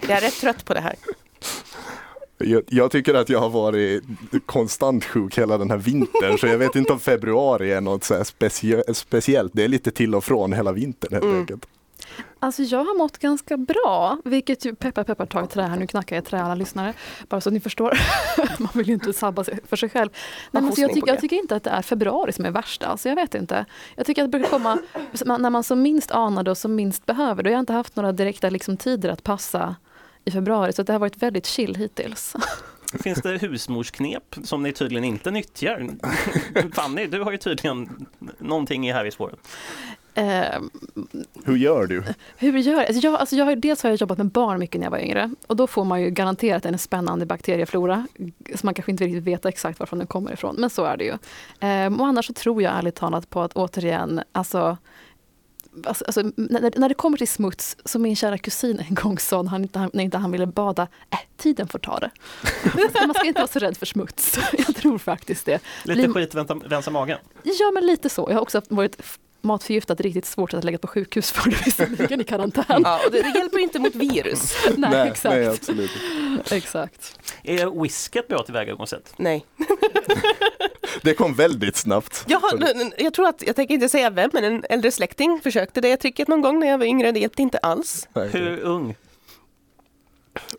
Jag 0.00 0.10
är 0.10 0.20
rätt 0.20 0.40
trött 0.40 0.64
på 0.64 0.74
det 0.74 0.80
här. 0.80 0.94
Jag, 2.38 2.62
jag 2.68 2.90
tycker 2.90 3.14
att 3.14 3.28
jag 3.28 3.38
har 3.40 3.48
varit 3.50 4.04
konstant 4.46 5.04
sjuk 5.04 5.38
hela 5.38 5.58
den 5.58 5.70
här 5.70 5.78
vintern 5.78 6.38
så 6.38 6.46
jag 6.46 6.58
vet 6.58 6.76
inte 6.76 6.92
om 6.92 7.00
februari 7.00 7.72
är 7.72 7.80
något 7.80 8.04
så 8.04 8.14
här 8.14 8.24
specie- 8.24 8.92
speciellt. 8.94 9.52
Det 9.54 9.64
är 9.64 9.68
lite 9.68 9.90
till 9.90 10.14
och 10.14 10.24
från 10.24 10.52
hela 10.52 10.72
vintern 10.72 11.12
helt 11.12 11.24
Mm. 11.24 11.38
enkelt. 11.40 11.66
Alltså 12.40 12.62
jag 12.62 12.84
har 12.84 12.98
mått 12.98 13.18
ganska 13.18 13.56
bra, 13.56 14.18
vilket 14.24 14.64
ju 14.64 14.74
peppar 14.74 15.04
peppar 15.04 15.26
tar 15.26 15.44
i 15.44 15.46
trä 15.46 15.62
här, 15.62 15.76
nu 15.76 15.86
knackar 15.86 16.16
jag 16.16 16.24
trä 16.24 16.42
alla 16.42 16.54
lyssnare. 16.54 16.94
Bara 17.28 17.40
så 17.40 17.48
att 17.48 17.52
ni 17.52 17.60
förstår, 17.60 17.98
man 18.58 18.70
vill 18.74 18.88
ju 18.88 18.94
inte 18.94 19.12
sabba 19.12 19.44
sig 19.44 19.58
för 19.68 19.76
sig 19.76 19.88
själv. 19.88 20.10
Nej, 20.50 20.62
men 20.62 20.72
så 20.72 20.80
jag, 20.80 20.92
tycker, 20.92 21.08
jag 21.08 21.20
tycker 21.20 21.36
inte 21.36 21.56
att 21.56 21.64
det 21.64 21.70
är 21.70 21.82
februari 21.82 22.32
som 22.32 22.44
är 22.44 22.50
värst, 22.50 22.82
alltså 22.82 23.08
jag 23.08 23.16
vet 23.16 23.34
inte. 23.34 23.64
Jag 23.96 24.06
tycker 24.06 24.24
att 24.24 24.32
det 24.32 24.38
brukar 24.38 24.50
komma 24.50 24.78
när 25.38 25.50
man 25.50 25.64
som 25.64 25.82
minst 25.82 26.10
anar 26.10 26.42
det 26.42 26.50
och 26.50 26.58
som 26.58 26.74
minst 26.74 27.06
behöver 27.06 27.42
det. 27.42 27.50
Jag 27.50 27.56
har 27.56 27.60
inte 27.60 27.72
haft 27.72 27.96
några 27.96 28.12
direkta 28.12 28.50
liksom, 28.50 28.76
tider 28.76 29.08
att 29.08 29.22
passa 29.22 29.76
i 30.24 30.30
februari, 30.30 30.72
så 30.72 30.82
det 30.82 30.92
har 30.92 31.00
varit 31.00 31.22
väldigt 31.22 31.46
chill 31.46 31.74
hittills. 31.74 32.36
Finns 33.02 33.22
det 33.22 33.38
husmorsknep 33.38 34.36
som 34.44 34.62
ni 34.62 34.72
tydligen 34.72 35.04
inte 35.04 35.30
nyttjar? 35.30 35.88
Fanny, 36.74 37.06
du 37.06 37.22
har 37.22 37.32
ju 37.32 37.38
tydligen 37.38 38.06
någonting 38.38 38.88
i 38.88 38.92
här 38.92 39.04
i 39.04 39.10
spåret. 39.10 39.38
Eh, 40.16 40.60
Hur 41.44 41.56
gör 41.56 41.86
du? 41.86 42.02
Hur 42.36 42.58
gör 42.58 42.72
jag? 42.72 42.86
Alltså 42.86 43.06
jag, 43.06 43.14
alltså 43.14 43.36
jag 43.36 43.60
dels 43.60 43.82
har 43.82 43.90
jag 43.90 44.00
jobbat 44.00 44.18
med 44.18 44.26
barn 44.26 44.58
mycket 44.58 44.78
när 44.80 44.86
jag 44.86 44.90
var 44.90 44.98
yngre 44.98 45.30
och 45.46 45.56
då 45.56 45.66
får 45.66 45.84
man 45.84 46.02
ju 46.02 46.10
garanterat 46.10 46.64
en 46.66 46.78
spännande 46.78 47.26
bakterieflora. 47.26 48.06
Så 48.54 48.66
man 48.66 48.74
kanske 48.74 48.92
inte 48.92 49.04
riktigt 49.04 49.24
vet 49.24 49.46
exakt 49.46 49.78
varifrån 49.80 49.98
den 49.98 50.08
kommer 50.08 50.32
ifrån, 50.32 50.56
men 50.58 50.70
så 50.70 50.84
är 50.84 50.96
det 50.96 51.04
ju. 51.04 51.14
Ehm, 51.60 52.00
och 52.00 52.06
annars 52.06 52.26
så 52.26 52.32
tror 52.32 52.62
jag 52.62 52.78
ärligt 52.78 52.94
talat 52.94 53.30
på 53.30 53.42
att 53.42 53.52
återigen, 53.52 54.20
alltså 54.32 54.76
Alltså, 55.86 56.04
alltså, 56.04 56.22
när, 56.36 56.78
när 56.78 56.88
det 56.88 56.94
kommer 56.94 57.18
till 57.18 57.28
smuts, 57.28 57.76
som 57.84 58.02
min 58.02 58.16
kära 58.16 58.38
kusin 58.38 58.82
en 58.88 58.94
gång 58.94 59.18
sa 59.18 59.42
när, 59.42 59.50
han 59.50 59.62
inte, 59.62 59.90
när 59.92 60.04
inte 60.04 60.18
han 60.18 60.30
ville 60.30 60.46
bada, 60.46 60.82
äh, 61.10 61.18
tiden 61.36 61.68
får 61.68 61.78
ta 61.78 61.98
det. 61.98 62.10
man 63.06 63.14
ska 63.14 63.24
inte 63.26 63.40
vara 63.40 63.48
så 63.48 63.58
rädd 63.58 63.76
för 63.76 63.86
smuts. 63.86 64.38
Jag 64.66 64.76
tror 64.76 64.98
faktiskt 64.98 65.46
det. 65.46 65.60
Lite 65.84 66.00
Blir- 66.00 66.12
skit, 66.12 66.34
vänta, 66.34 66.54
rensa 66.54 66.90
magen. 66.90 67.18
Ja, 67.42 67.70
men 67.74 67.86
lite 67.86 68.08
så. 68.08 68.26
Jag 68.28 68.34
har 68.34 68.42
också 68.42 68.58
haft- 68.58 68.70
varit 68.72 69.02
matförgiftad 69.46 69.94
riktigt 69.94 70.26
svårt 70.26 70.54
att 70.54 70.64
lägga 70.64 70.78
på 70.78 70.86
sjukhus 70.86 71.30
för 71.32 71.50
det 71.50 71.56
visserligen 71.66 72.20
i 72.20 72.24
karantän. 72.24 72.82
Ja, 72.84 73.00
och 73.06 73.12
det, 73.12 73.22
det 73.22 73.38
hjälper 73.38 73.58
inte 73.58 73.78
mot 73.78 73.94
virus. 73.94 74.54
nej, 74.76 75.08
exakt. 75.08 75.34
nej, 75.34 75.46
absolut. 75.46 75.90
exakt. 76.50 77.18
Är 77.42 77.82
whisky 77.82 78.18
ett 78.18 78.28
bra 78.28 78.42
tillvägagångssätt? 78.42 79.12
Nej. 79.16 79.46
Det 81.02 81.14
kom 81.14 81.34
väldigt 81.34 81.76
snabbt. 81.76 82.24
Jag, 82.28 82.38
har, 82.40 82.60
jag 82.98 83.14
tror 83.14 83.28
att, 83.28 83.42
jag 83.46 83.56
tänker 83.56 83.74
inte 83.74 83.88
säga 83.88 84.10
vem, 84.10 84.30
men 84.32 84.44
en 84.44 84.64
äldre 84.70 84.90
släkting 84.90 85.40
försökte 85.42 85.80
det 85.80 85.96
tricket 85.96 86.28
någon 86.28 86.42
gång 86.42 86.60
när 86.60 86.66
jag 86.66 86.78
var 86.78 86.86
yngre. 86.86 87.12
Det 87.12 87.20
hjälpte 87.20 87.42
inte 87.42 87.58
alls. 87.58 88.08
Nej. 88.14 88.28
Hur 88.28 88.58
ung? 88.60 88.94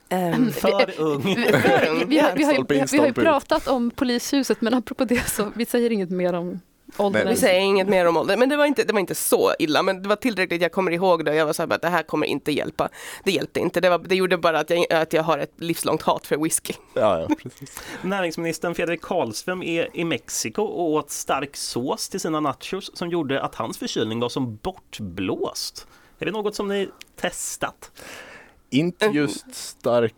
Ehm, 0.09 0.51
För 0.51 0.99
ung? 0.99 1.21
Vi, 1.25 1.35
vi, 1.35 1.43
har, 1.51 2.05
vi, 2.07 2.17
har, 2.19 2.35
vi, 2.35 2.43
har, 2.43 2.53
ju- 2.53 2.85
vi 2.91 2.97
har 2.97 3.07
ju 3.07 3.13
pratat 3.13 3.67
om 3.67 3.91
polishuset 3.91 4.61
men 4.61 4.73
apropå 4.73 5.05
det 5.05 5.29
så 5.29 5.51
vi 5.55 5.65
säger 5.65 5.91
inget 5.91 6.09
mer 6.09 6.33
om 6.33 6.59
vi 7.25 7.35
säger 7.35 7.61
inget 7.61 7.87
mer 7.87 8.05
om 8.05 8.17
ålder, 8.17 8.37
men 8.37 8.49
det 8.49 8.57
var, 8.57 8.65
inte, 8.65 8.83
det 8.83 8.93
var 8.93 8.99
inte 8.99 9.15
så 9.15 9.53
illa. 9.59 9.83
Men 9.83 10.01
det 10.01 10.09
var 10.09 10.15
tillräckligt, 10.15 10.61
jag 10.61 10.71
kommer 10.71 10.91
ihåg 10.91 11.25
det. 11.25 11.35
Jag 11.35 11.45
var 11.45 11.53
så 11.53 11.61
här, 11.61 11.67
bara, 11.67 11.77
det 11.77 11.89
här 11.89 12.03
kommer 12.03 12.27
inte 12.27 12.51
hjälpa. 12.51 12.89
Det 13.23 13.31
hjälpte 13.31 13.59
inte. 13.59 13.81
Det, 13.81 13.89
var, 13.89 13.99
det 13.99 14.15
gjorde 14.15 14.37
bara 14.37 14.59
att 14.59 14.69
jag, 14.69 14.93
att 14.93 15.13
jag 15.13 15.23
har 15.23 15.37
ett 15.37 15.53
livslångt 15.57 16.01
hat 16.01 16.27
för 16.27 16.37
whisky. 16.37 16.73
Ja, 16.93 17.19
ja, 17.19 17.35
precis. 17.43 17.81
Näringsministern 18.01 18.75
Fredrik 18.75 19.01
Karlström 19.01 19.63
är 19.63 19.97
i 19.97 20.03
Mexiko 20.03 20.63
och 20.63 20.89
åt 20.91 21.11
stark 21.11 21.55
sås 21.55 22.09
till 22.09 22.19
sina 22.19 22.39
nachos 22.39 22.97
som 22.97 23.09
gjorde 23.09 23.41
att 23.41 23.55
hans 23.55 23.77
förkylning 23.77 24.19
var 24.19 24.29
som 24.29 24.55
bortblåst. 24.55 25.87
Är 26.19 26.25
det 26.25 26.31
något 26.31 26.55
som 26.55 26.67
ni 26.67 26.89
testat? 27.15 27.91
Inte 28.69 29.05
just 29.05 29.55
stark 29.55 30.13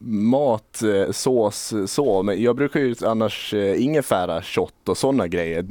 mat, 0.00 0.82
sås 1.10 1.74
så, 1.86 2.22
men 2.22 2.42
jag 2.42 2.56
brukar 2.56 2.80
ju 2.80 2.94
annars 3.04 3.54
eh, 3.54 3.82
ingefära 3.82 4.42
shot 4.42 4.88
och 4.88 4.98
sådana 4.98 5.28
grejer 5.28 5.66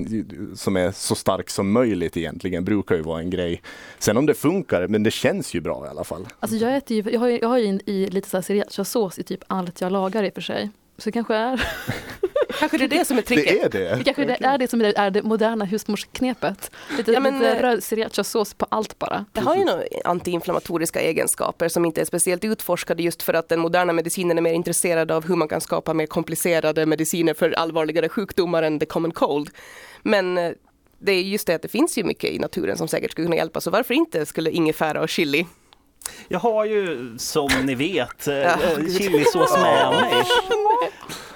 som 0.55 0.75
är 0.77 0.91
så 0.91 1.15
stark 1.15 1.49
som 1.49 1.71
möjligt 1.71 2.17
egentligen, 2.17 2.65
brukar 2.65 2.95
ju 2.95 3.01
vara 3.01 3.19
en 3.19 3.29
grej. 3.29 3.61
Sen 3.99 4.17
om 4.17 4.25
det 4.25 4.33
funkar, 4.33 4.87
men 4.87 5.03
det 5.03 5.11
känns 5.11 5.53
ju 5.53 5.61
bra 5.61 5.85
i 5.85 5.89
alla 5.89 6.03
fall. 6.03 6.27
Alltså 6.39 6.57
jag, 6.57 6.77
äter 6.77 6.97
ju, 6.97 7.11
jag 7.11 7.19
har 7.19 7.27
ju, 7.27 7.39
jag 7.41 7.49
har 7.49 7.57
ju 7.57 7.65
in 7.65 7.81
i 7.85 8.07
lite 8.07 8.29
så 8.29 8.37
här 8.37 8.41
srirachasås 8.41 9.19
i 9.19 9.23
typ 9.23 9.43
allt 9.47 9.81
jag 9.81 9.91
lagar 9.91 10.23
i 10.23 10.29
och 10.29 10.33
för 10.33 10.41
sig. 10.41 10.69
Så 10.97 11.09
det 11.09 11.11
kanske 11.11 11.35
är 11.35 11.67
Kanske 12.59 12.77
det 12.77 12.83
är 12.83 12.99
det 12.99 13.05
som 13.05 13.17
är 13.17 13.21
tricket. 13.21 13.71
Det 13.71 13.77
är 13.79 13.89
det. 13.89 13.95
det, 13.95 14.03
kanske 14.03 14.25
det, 14.25 14.37
är 14.45 14.57
det 14.57 14.67
som 14.67 14.81
är, 14.81 14.93
är 14.99 15.11
det 15.11 15.23
moderna 15.23 15.65
husmorsknepet. 15.65 16.71
Lite, 16.97 17.11
Ja, 17.11 17.19
men, 17.19 17.39
lite 17.39 17.51
eh, 17.51 17.61
röd 17.61 17.83
srirachasås 17.83 18.53
på 18.53 18.65
allt 18.69 18.99
bara. 18.99 19.25
Det 19.31 19.41
har 19.41 19.55
ju 19.55 19.65
några 19.65 19.83
antiinflammatoriska 20.05 21.01
egenskaper 21.01 21.67
som 21.69 21.85
inte 21.85 22.01
är 22.01 22.05
speciellt 22.05 22.43
utforskade 22.43 23.03
just 23.03 23.23
för 23.23 23.33
att 23.33 23.49
den 23.49 23.59
moderna 23.59 23.93
medicinen 23.93 24.37
är 24.37 24.41
mer 24.41 24.53
intresserad 24.53 25.11
av 25.11 25.27
hur 25.27 25.35
man 25.35 25.47
kan 25.47 25.61
skapa 25.61 25.93
mer 25.93 26.05
komplicerade 26.05 26.85
mediciner 26.85 27.33
för 27.33 27.51
allvarligare 27.51 28.09
sjukdomar 28.09 28.63
än 28.63 28.79
the 28.79 28.85
common 28.85 29.11
cold. 29.11 29.49
Men 30.03 30.37
eh, 30.37 30.51
det 30.99 31.11
är 31.11 31.21
just 31.21 31.47
det 31.47 31.55
att 31.55 31.61
det 31.61 31.67
finns 31.67 31.97
ju 31.97 32.03
mycket 32.03 32.29
i 32.29 32.39
naturen 32.39 32.77
som 32.77 32.87
säkert 32.87 33.11
skulle 33.11 33.25
kunna 33.25 33.35
hjälpa, 33.35 33.61
så 33.61 33.71
varför 33.71 33.93
inte 33.93 34.25
skulle 34.25 34.51
ingefära 34.51 35.01
och 35.01 35.09
chili? 35.09 35.45
Jag 36.27 36.39
har 36.39 36.65
ju 36.65 37.13
som 37.17 37.49
ni 37.63 37.75
vet 37.75 38.27
Ja. 38.27 38.33
eh, 38.33 38.57
chilisås 38.97 39.57
med 39.57 39.91
mig. 39.91 40.13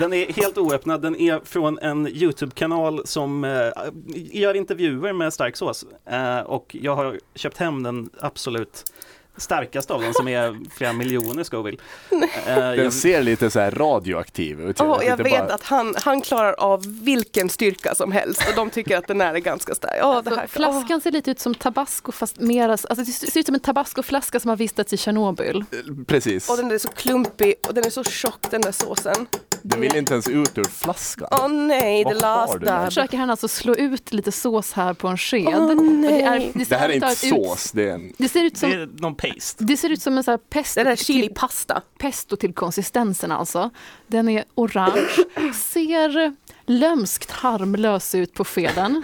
Den 0.00 0.12
är 0.12 0.32
helt 0.32 0.58
oöppnad, 0.58 1.02
den 1.02 1.16
är 1.16 1.40
från 1.44 1.78
en 1.78 2.08
Youtube-kanal 2.08 3.06
som 3.06 3.44
eh, 3.44 3.70
gör 4.14 4.54
intervjuer 4.54 5.12
med 5.12 5.32
Starksås. 5.32 5.86
Eh, 6.06 6.40
och 6.40 6.76
jag 6.80 6.96
har 6.96 7.20
köpt 7.34 7.58
hem 7.58 7.82
den 7.82 8.10
absolut 8.20 8.92
starkaste 9.38 9.92
av 9.92 10.02
dem 10.02 10.12
som 10.14 10.28
är 10.28 10.56
flera 10.76 10.92
miljoner 10.92 11.44
Scoville. 11.44 11.78
Eh, 12.10 12.54
Den 12.54 12.76
jag, 12.84 12.92
ser 12.92 13.22
lite 13.22 13.50
så 13.50 13.60
här 13.60 13.70
radioaktiv 13.70 14.60
ut. 14.60 14.80
Åh, 14.80 15.00
jag 15.06 15.16
vet 15.16 15.30
bara- 15.30 15.54
att 15.54 15.62
han, 15.62 15.94
han 15.98 16.20
klarar 16.20 16.52
av 16.52 16.82
vilken 17.04 17.48
styrka 17.48 17.94
som 17.94 18.12
helst 18.12 18.42
och 18.48 18.54
de 18.56 18.70
tycker 18.70 18.96
att 18.96 19.06
den 19.06 19.20
är 19.20 19.34
ganska 19.38 19.74
stark. 19.74 20.00
Åh, 20.02 20.22
det 20.24 20.36
här, 20.36 20.46
flaskan 20.46 21.00
ser 21.00 21.10
lite 21.10 21.30
ut 21.30 21.40
som 21.40 21.54
tabasco 21.54 22.12
fast 22.12 22.40
mer, 22.40 22.68
alltså 22.68 22.94
det 22.94 23.04
ser 23.04 23.40
ut 23.40 23.46
som 23.46 23.54
en 23.54 23.60
tabascoflaska 23.60 24.40
som 24.40 24.48
har 24.48 24.56
vistats 24.56 24.92
i 24.92 24.96
Tjernobyl. 24.96 25.64
Precis. 26.06 26.50
och 26.50 26.56
den 26.56 26.70
är 26.70 26.78
så 26.78 26.88
klumpig 26.88 27.54
och 27.68 27.74
den 27.74 27.86
är 27.86 27.90
så 27.90 28.04
tjock 28.04 28.50
den 28.50 28.60
där 28.60 28.72
såsen. 28.72 29.26
Den 29.62 29.80
vill 29.80 29.96
inte 29.96 30.12
ens 30.12 30.28
ut 30.28 30.58
ur 30.58 30.64
flaskan. 30.64 31.28
Åh 31.30 31.48
nej, 31.48 32.04
the 32.04 32.08
Vad 32.12 32.22
last 32.22 32.60
dab. 32.60 32.84
Försöker 32.84 33.16
han 33.18 33.30
alltså 33.30 33.48
slå 33.48 33.74
ut 33.74 34.12
lite 34.12 34.32
sås 34.32 34.72
här 34.72 34.94
på 34.94 35.08
en 35.08 35.18
sked. 35.18 35.46
Åh, 35.48 35.70
Och 35.70 35.76
nej. 35.76 36.52
ser 36.52 36.64
Det 36.68 36.76
här 36.76 36.88
är 36.88 36.92
inte 36.92 37.06
ut- 37.06 37.16
sås, 37.18 37.72
det 37.72 37.88
är 37.88 37.94
en... 37.94 38.12
Det 38.18 38.28
ser 38.28 38.44
ut 38.44 38.54
det 38.54 38.60
som, 38.60 38.70
är 38.72 38.88
någon 38.98 39.14
paste. 39.34 39.64
det 39.64 39.76
ser 39.76 39.90
ut 39.90 40.02
som 40.02 40.18
en 40.18 40.24
så 40.24 40.30
här 40.30 40.38
pesto, 40.38 40.80
Det 40.80 40.84
där 40.84 40.90
är 40.92 40.96
till, 40.96 41.04
chilipasta. 41.06 41.82
pesto 41.98 42.36
till 42.36 42.54
konsistensen 42.54 43.32
alltså. 43.32 43.70
Den 44.06 44.28
är 44.28 44.44
orange, 44.54 45.08
ser 45.54 46.34
lömskt 46.66 47.30
harmlös 47.30 48.14
ut 48.14 48.34
på 48.34 48.44
skeden. 48.44 49.02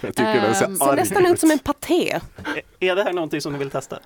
Jag 0.00 0.14
tycker 0.14 0.40
den 0.40 0.54
ser 0.54 0.64
Ehm, 0.64 0.76
Ser 0.76 0.96
nästan 0.96 1.26
ut 1.26 1.40
som 1.40 1.50
en 1.50 1.58
paté. 1.58 2.20
Är- 2.80 2.96
det 2.96 3.02
här 3.02 3.12
någonting 3.12 3.40
som 3.40 3.52
ni 3.52 3.58
vill 3.58 3.70
testa? 3.70 3.98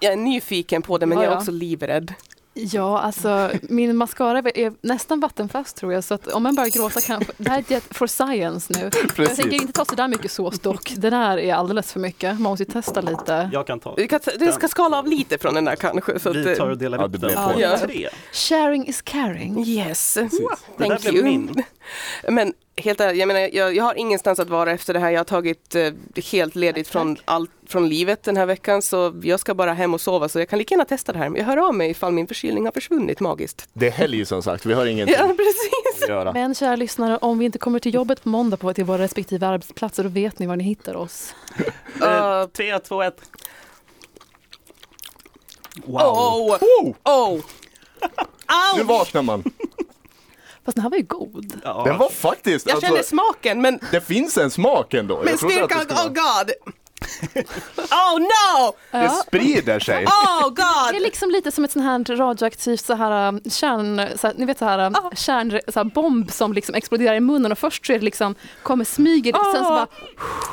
Jag 0.00 0.12
är 0.12 0.16
nyfiken 0.16 0.82
på 0.82 0.98
det 0.98 1.06
men 1.06 1.18
Ja, 1.18 1.24
jag 1.24 1.32
är 1.32 1.36
också 1.36 1.50
livrädd. 1.50 2.14
Ja, 2.54 3.00
alltså 3.00 3.50
min 3.62 3.96
mascara 3.96 4.38
är 4.38 4.72
nästan 4.86 5.20
vattenfast 5.20 5.76
tror 5.76 5.92
jag, 5.92 6.04
så 6.04 6.14
att 6.14 6.26
om 6.26 6.42
man 6.42 6.54
börjar 6.54 6.70
gråta 6.70 7.00
kanske... 7.00 7.32
Det 7.36 7.50
här 7.50 7.64
är 7.68 7.76
ett 7.76 7.96
for 7.96 8.06
science 8.06 8.72
nu. 8.72 8.80
Jag 8.80 9.14
Precis. 9.14 9.36
tänker 9.36 9.54
inte 9.56 9.72
ta 9.72 9.84
så 9.84 9.94
där 9.94 10.08
mycket 10.08 10.30
sås 10.32 10.60
dock. 10.60 10.92
Den 10.96 11.12
här 11.12 11.38
är 11.38 11.54
alldeles 11.54 11.92
för 11.92 12.00
mycket. 12.00 12.34
Man 12.34 12.42
måste 12.42 12.62
ju 12.64 12.70
testa 12.70 13.00
lite. 13.00 13.50
Jag 13.52 13.66
kan 13.66 13.80
ta. 13.80 13.94
Vi 13.96 14.08
kan, 14.08 14.20
det 14.38 14.52
ska 14.52 14.68
skala 14.68 14.98
av 14.98 15.06
lite 15.06 15.38
från 15.38 15.54
den 15.54 15.64
där 15.64 15.76
kanske. 15.76 16.18
Så 16.18 16.30
att, 16.30 16.36
Vi 16.36 16.56
tar 16.56 16.70
och 16.70 16.78
delar 16.78 16.98
Ja, 16.98 17.04
upp 17.04 17.12
det 17.12 17.18
den 17.18 17.34
på 17.36 17.52
på. 17.52 17.86
tre. 17.86 18.08
Sharing 18.32 18.86
is 18.86 19.02
caring. 19.02 19.64
Yes, 19.66 20.14
Det 20.14 20.20
där 20.20 20.86
thank 20.88 21.00
blev 21.02 21.14
you. 21.14 21.24
min. 21.24 21.62
Men 22.28 22.52
helt 22.80 23.00
ärligt, 23.00 23.18
jag 23.20 23.26
menar, 23.26 23.40
jag, 23.52 23.76
jag 23.76 23.84
har 23.84 23.94
ingenstans 23.94 24.38
att 24.40 24.48
vara 24.50 24.70
efter 24.72 24.94
det 24.94 25.00
här. 25.00 25.10
Jag 25.10 25.20
har 25.20 25.24
tagit 25.24 25.74
eh, 25.74 25.90
helt 26.32 26.54
ledigt 26.54 26.88
från 26.88 27.16
allt 27.24 27.50
från 27.66 27.88
livet 27.88 28.22
den 28.22 28.36
här 28.36 28.46
veckan 28.46 28.82
så 28.82 29.14
jag 29.22 29.40
ska 29.40 29.54
bara 29.54 29.72
hem 29.72 29.94
och 29.94 30.00
sova 30.00 30.28
så 30.28 30.38
jag 30.38 30.48
kan 30.48 30.58
lika 30.58 30.74
gärna 30.74 30.84
testa 30.84 31.12
det 31.12 31.18
här. 31.18 31.28
Men 31.28 31.38
jag 31.40 31.46
hör 31.46 31.56
av 31.56 31.74
mig 31.74 31.90
ifall 31.90 32.12
min 32.12 32.26
förkylning 32.26 32.64
har 32.64 32.72
försvunnit 32.72 33.20
magiskt. 33.20 33.68
Det 33.72 33.86
är 33.86 33.90
helg 33.90 34.26
som 34.26 34.42
sagt, 34.42 34.66
vi 34.66 34.72
har 34.74 34.86
ingenting 34.92 35.16
Ja, 35.18 35.26
precis. 35.26 36.02
att 36.02 36.08
göra. 36.08 36.32
Men 36.32 36.54
kära 36.54 36.76
lyssnare, 36.76 37.16
om 37.18 37.38
vi 37.38 37.44
inte 37.44 37.58
kommer 37.58 37.78
till 37.78 37.94
jobbet 37.94 38.22
på 38.22 38.28
måndag 38.28 38.56
på 38.56 38.74
till 38.74 38.84
våra 38.84 38.98
respektive 39.02 39.46
arbetsplatser, 39.46 40.02
då 40.02 40.08
vet 40.08 40.38
ni 40.38 40.46
var 40.46 40.56
ni 40.56 40.64
hittar 40.64 40.96
oss. 40.96 41.34
Eh, 42.02 42.40
Uh, 42.40 42.46
Tre, 42.46 42.78
två, 42.78 43.02
ett. 43.02 43.20
Wow. 45.84 46.00
oh, 46.00 46.56
Oh, 46.60 46.94
oh. 47.04 47.40
nu 48.76 48.82
vaknar 48.82 49.22
man. 49.22 49.44
Fast 50.64 50.76
den 50.76 50.82
här 50.82 50.90
var 50.90 50.96
ju 50.98 51.02
god. 51.04 51.60
Ja. 51.64 51.82
Den 51.86 51.98
var 51.98 52.08
faktiskt, 52.08 52.68
Jag 52.68 52.80
känner 52.82 52.96
alltså, 52.98 53.10
smaken 53.16 53.60
men, 53.62 53.78
det 53.90 54.00
finns 54.00 54.38
en 54.38 54.50
smak 54.50 54.94
ändå. 54.94 55.22
men 55.24 55.38
styrkan, 55.38 55.80
skulle 55.80 56.00
oh 56.00 56.06
god! 56.08 56.50
Oh 57.90 58.18
no! 58.20 58.72
Det 58.90 58.98
Ja. 58.98 59.08
sprider 59.08 59.80
sig. 59.80 60.04
Oh 60.06 60.54
Det 60.56 60.62
är 60.62 60.92
god! 60.92 61.02
liksom 61.02 61.30
lite 61.30 61.52
som 61.52 61.64
ett 61.64 61.70
sånt 61.72 61.84
här 61.84 62.16
radioaktivt 62.16 62.80
så 62.84 62.94
här, 62.94 63.28
um, 63.28 63.40
kärn, 63.50 64.18
så 64.18 64.26
här, 64.26 64.34
ni 64.38 64.44
vet 64.44 64.58
så 64.58 64.64
här, 64.64 64.78
Ah. 64.78 65.10
kärn, 65.16 65.60
så 65.68 65.80
här 65.80 65.84
bomb 65.84 66.32
som 66.32 66.52
liksom 66.52 66.74
exploderar 66.74 67.14
i 67.14 67.20
munnen 67.20 67.52
och 67.52 67.58
först 67.58 67.86
så 67.86 67.92
är 67.92 67.98
det 67.98 68.04
liksom, 68.04 68.34
kommer 68.62 68.84
smyger, 68.84 69.32
sen 69.32 69.64
så 69.64 69.70
bara 69.70 69.86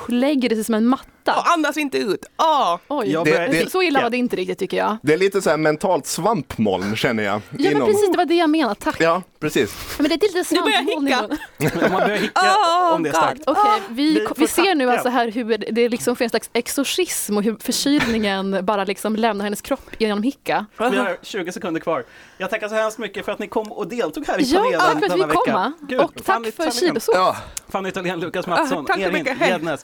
lägger 0.07 0.49
det 0.49 0.55
sig 0.55 0.63
som 0.63 0.75
en 0.75 0.85
matta. 0.87 1.03
Och 1.35 1.51
andas 1.53 1.77
inte 1.77 1.97
ut. 1.97 2.25
Oh. 2.37 2.77
Oj, 2.87 3.17
Det- 3.25 3.47
det- 3.47 3.71
så 3.71 3.81
illa 3.81 4.01
var 4.01 4.09
det 4.09 4.17
inte 4.17 4.35
riktigt 4.35 4.59
tycker 4.59 4.77
jag. 4.77 4.97
Det 5.03 5.13
är 5.13 5.17
lite 5.17 5.41
så 5.41 5.49
här 5.49 5.57
mentalt 5.57 6.05
svampmoln 6.05 6.95
känner 6.95 7.23
jag. 7.23 7.41
Ja 7.57 7.71
men 7.71 7.85
precis, 7.85 8.11
det 8.11 8.17
var 8.17 8.25
det 8.25 8.35
jag 8.35 8.49
menade, 8.49 8.75
tack. 8.75 8.95
Ja, 9.01 9.21
precis. 9.39 9.73
Men 9.99 10.09
det 10.09 10.15
är 10.15 10.37
lite 10.37 10.55
Nu 10.55 10.61
börjar 10.61 10.77
jag 10.77 10.85
svampmoln 10.87 11.07
hicka. 11.07 11.87
Man 11.89 12.01
börjar 12.01 12.17
hicka 12.17 12.41
Oh, 12.41 12.93
om 12.95 13.03
det 13.03 13.09
är 13.09 13.13
starkt. 13.13 13.41
Okej, 13.45 13.81
vi, 13.89 14.13
Vi 14.13 14.19
vi, 14.19 14.47
får 14.47 14.47
ser 14.63 14.75
nu 14.75 14.89
alltså 14.89 15.09
här 15.09 15.31
hur 15.31 15.57
det 15.57 15.89
liksom 15.89 16.15
sker 16.15 16.23
en 16.25 16.29
slags 16.29 16.49
exorcism 16.53 17.37
och 17.37 17.43
hur 17.43 17.57
förkylningen 17.59 18.59
bara 18.65 18.83
liksom 18.83 19.15
lämnar 19.15 19.43
hennes 19.43 19.61
kropp 19.61 19.89
genom 19.99 20.23
hicka. 20.23 20.65
Vi 20.77 20.83
har 20.83 21.17
20 21.23 21.51
sekunder 21.51 21.81
kvar. 21.81 22.03
Jag 22.37 22.49
tackar 22.49 22.69
så 22.69 22.75
hemskt 22.75 22.97
mycket 22.97 23.25
för 23.25 23.31
att 23.31 23.39
ni 23.39 23.47
kom 23.47 23.71
och 23.71 23.87
deltog 23.87 24.27
här 24.27 24.39
i 24.39 24.43
Ja, 24.43 24.59
panelen 24.59 24.79
tack 24.79 24.89
för 24.89 24.95
att 24.97 25.03
vi 25.03 25.07
denna 25.19 25.27
vecka. 25.27 25.73
Gud, 25.81 25.99
och 26.01 26.11
Fanny 26.25 26.51
tack 26.51 26.73
för. 26.73 27.13
Ja, 27.13 27.35
Fanny 27.69 27.91
Thalén, 27.91 28.19
Lukas 28.19 28.47
Mattsson, 28.47 28.85
Ah. 28.89 28.93
Hej. 28.97 29.23
Gednes. 29.49 29.75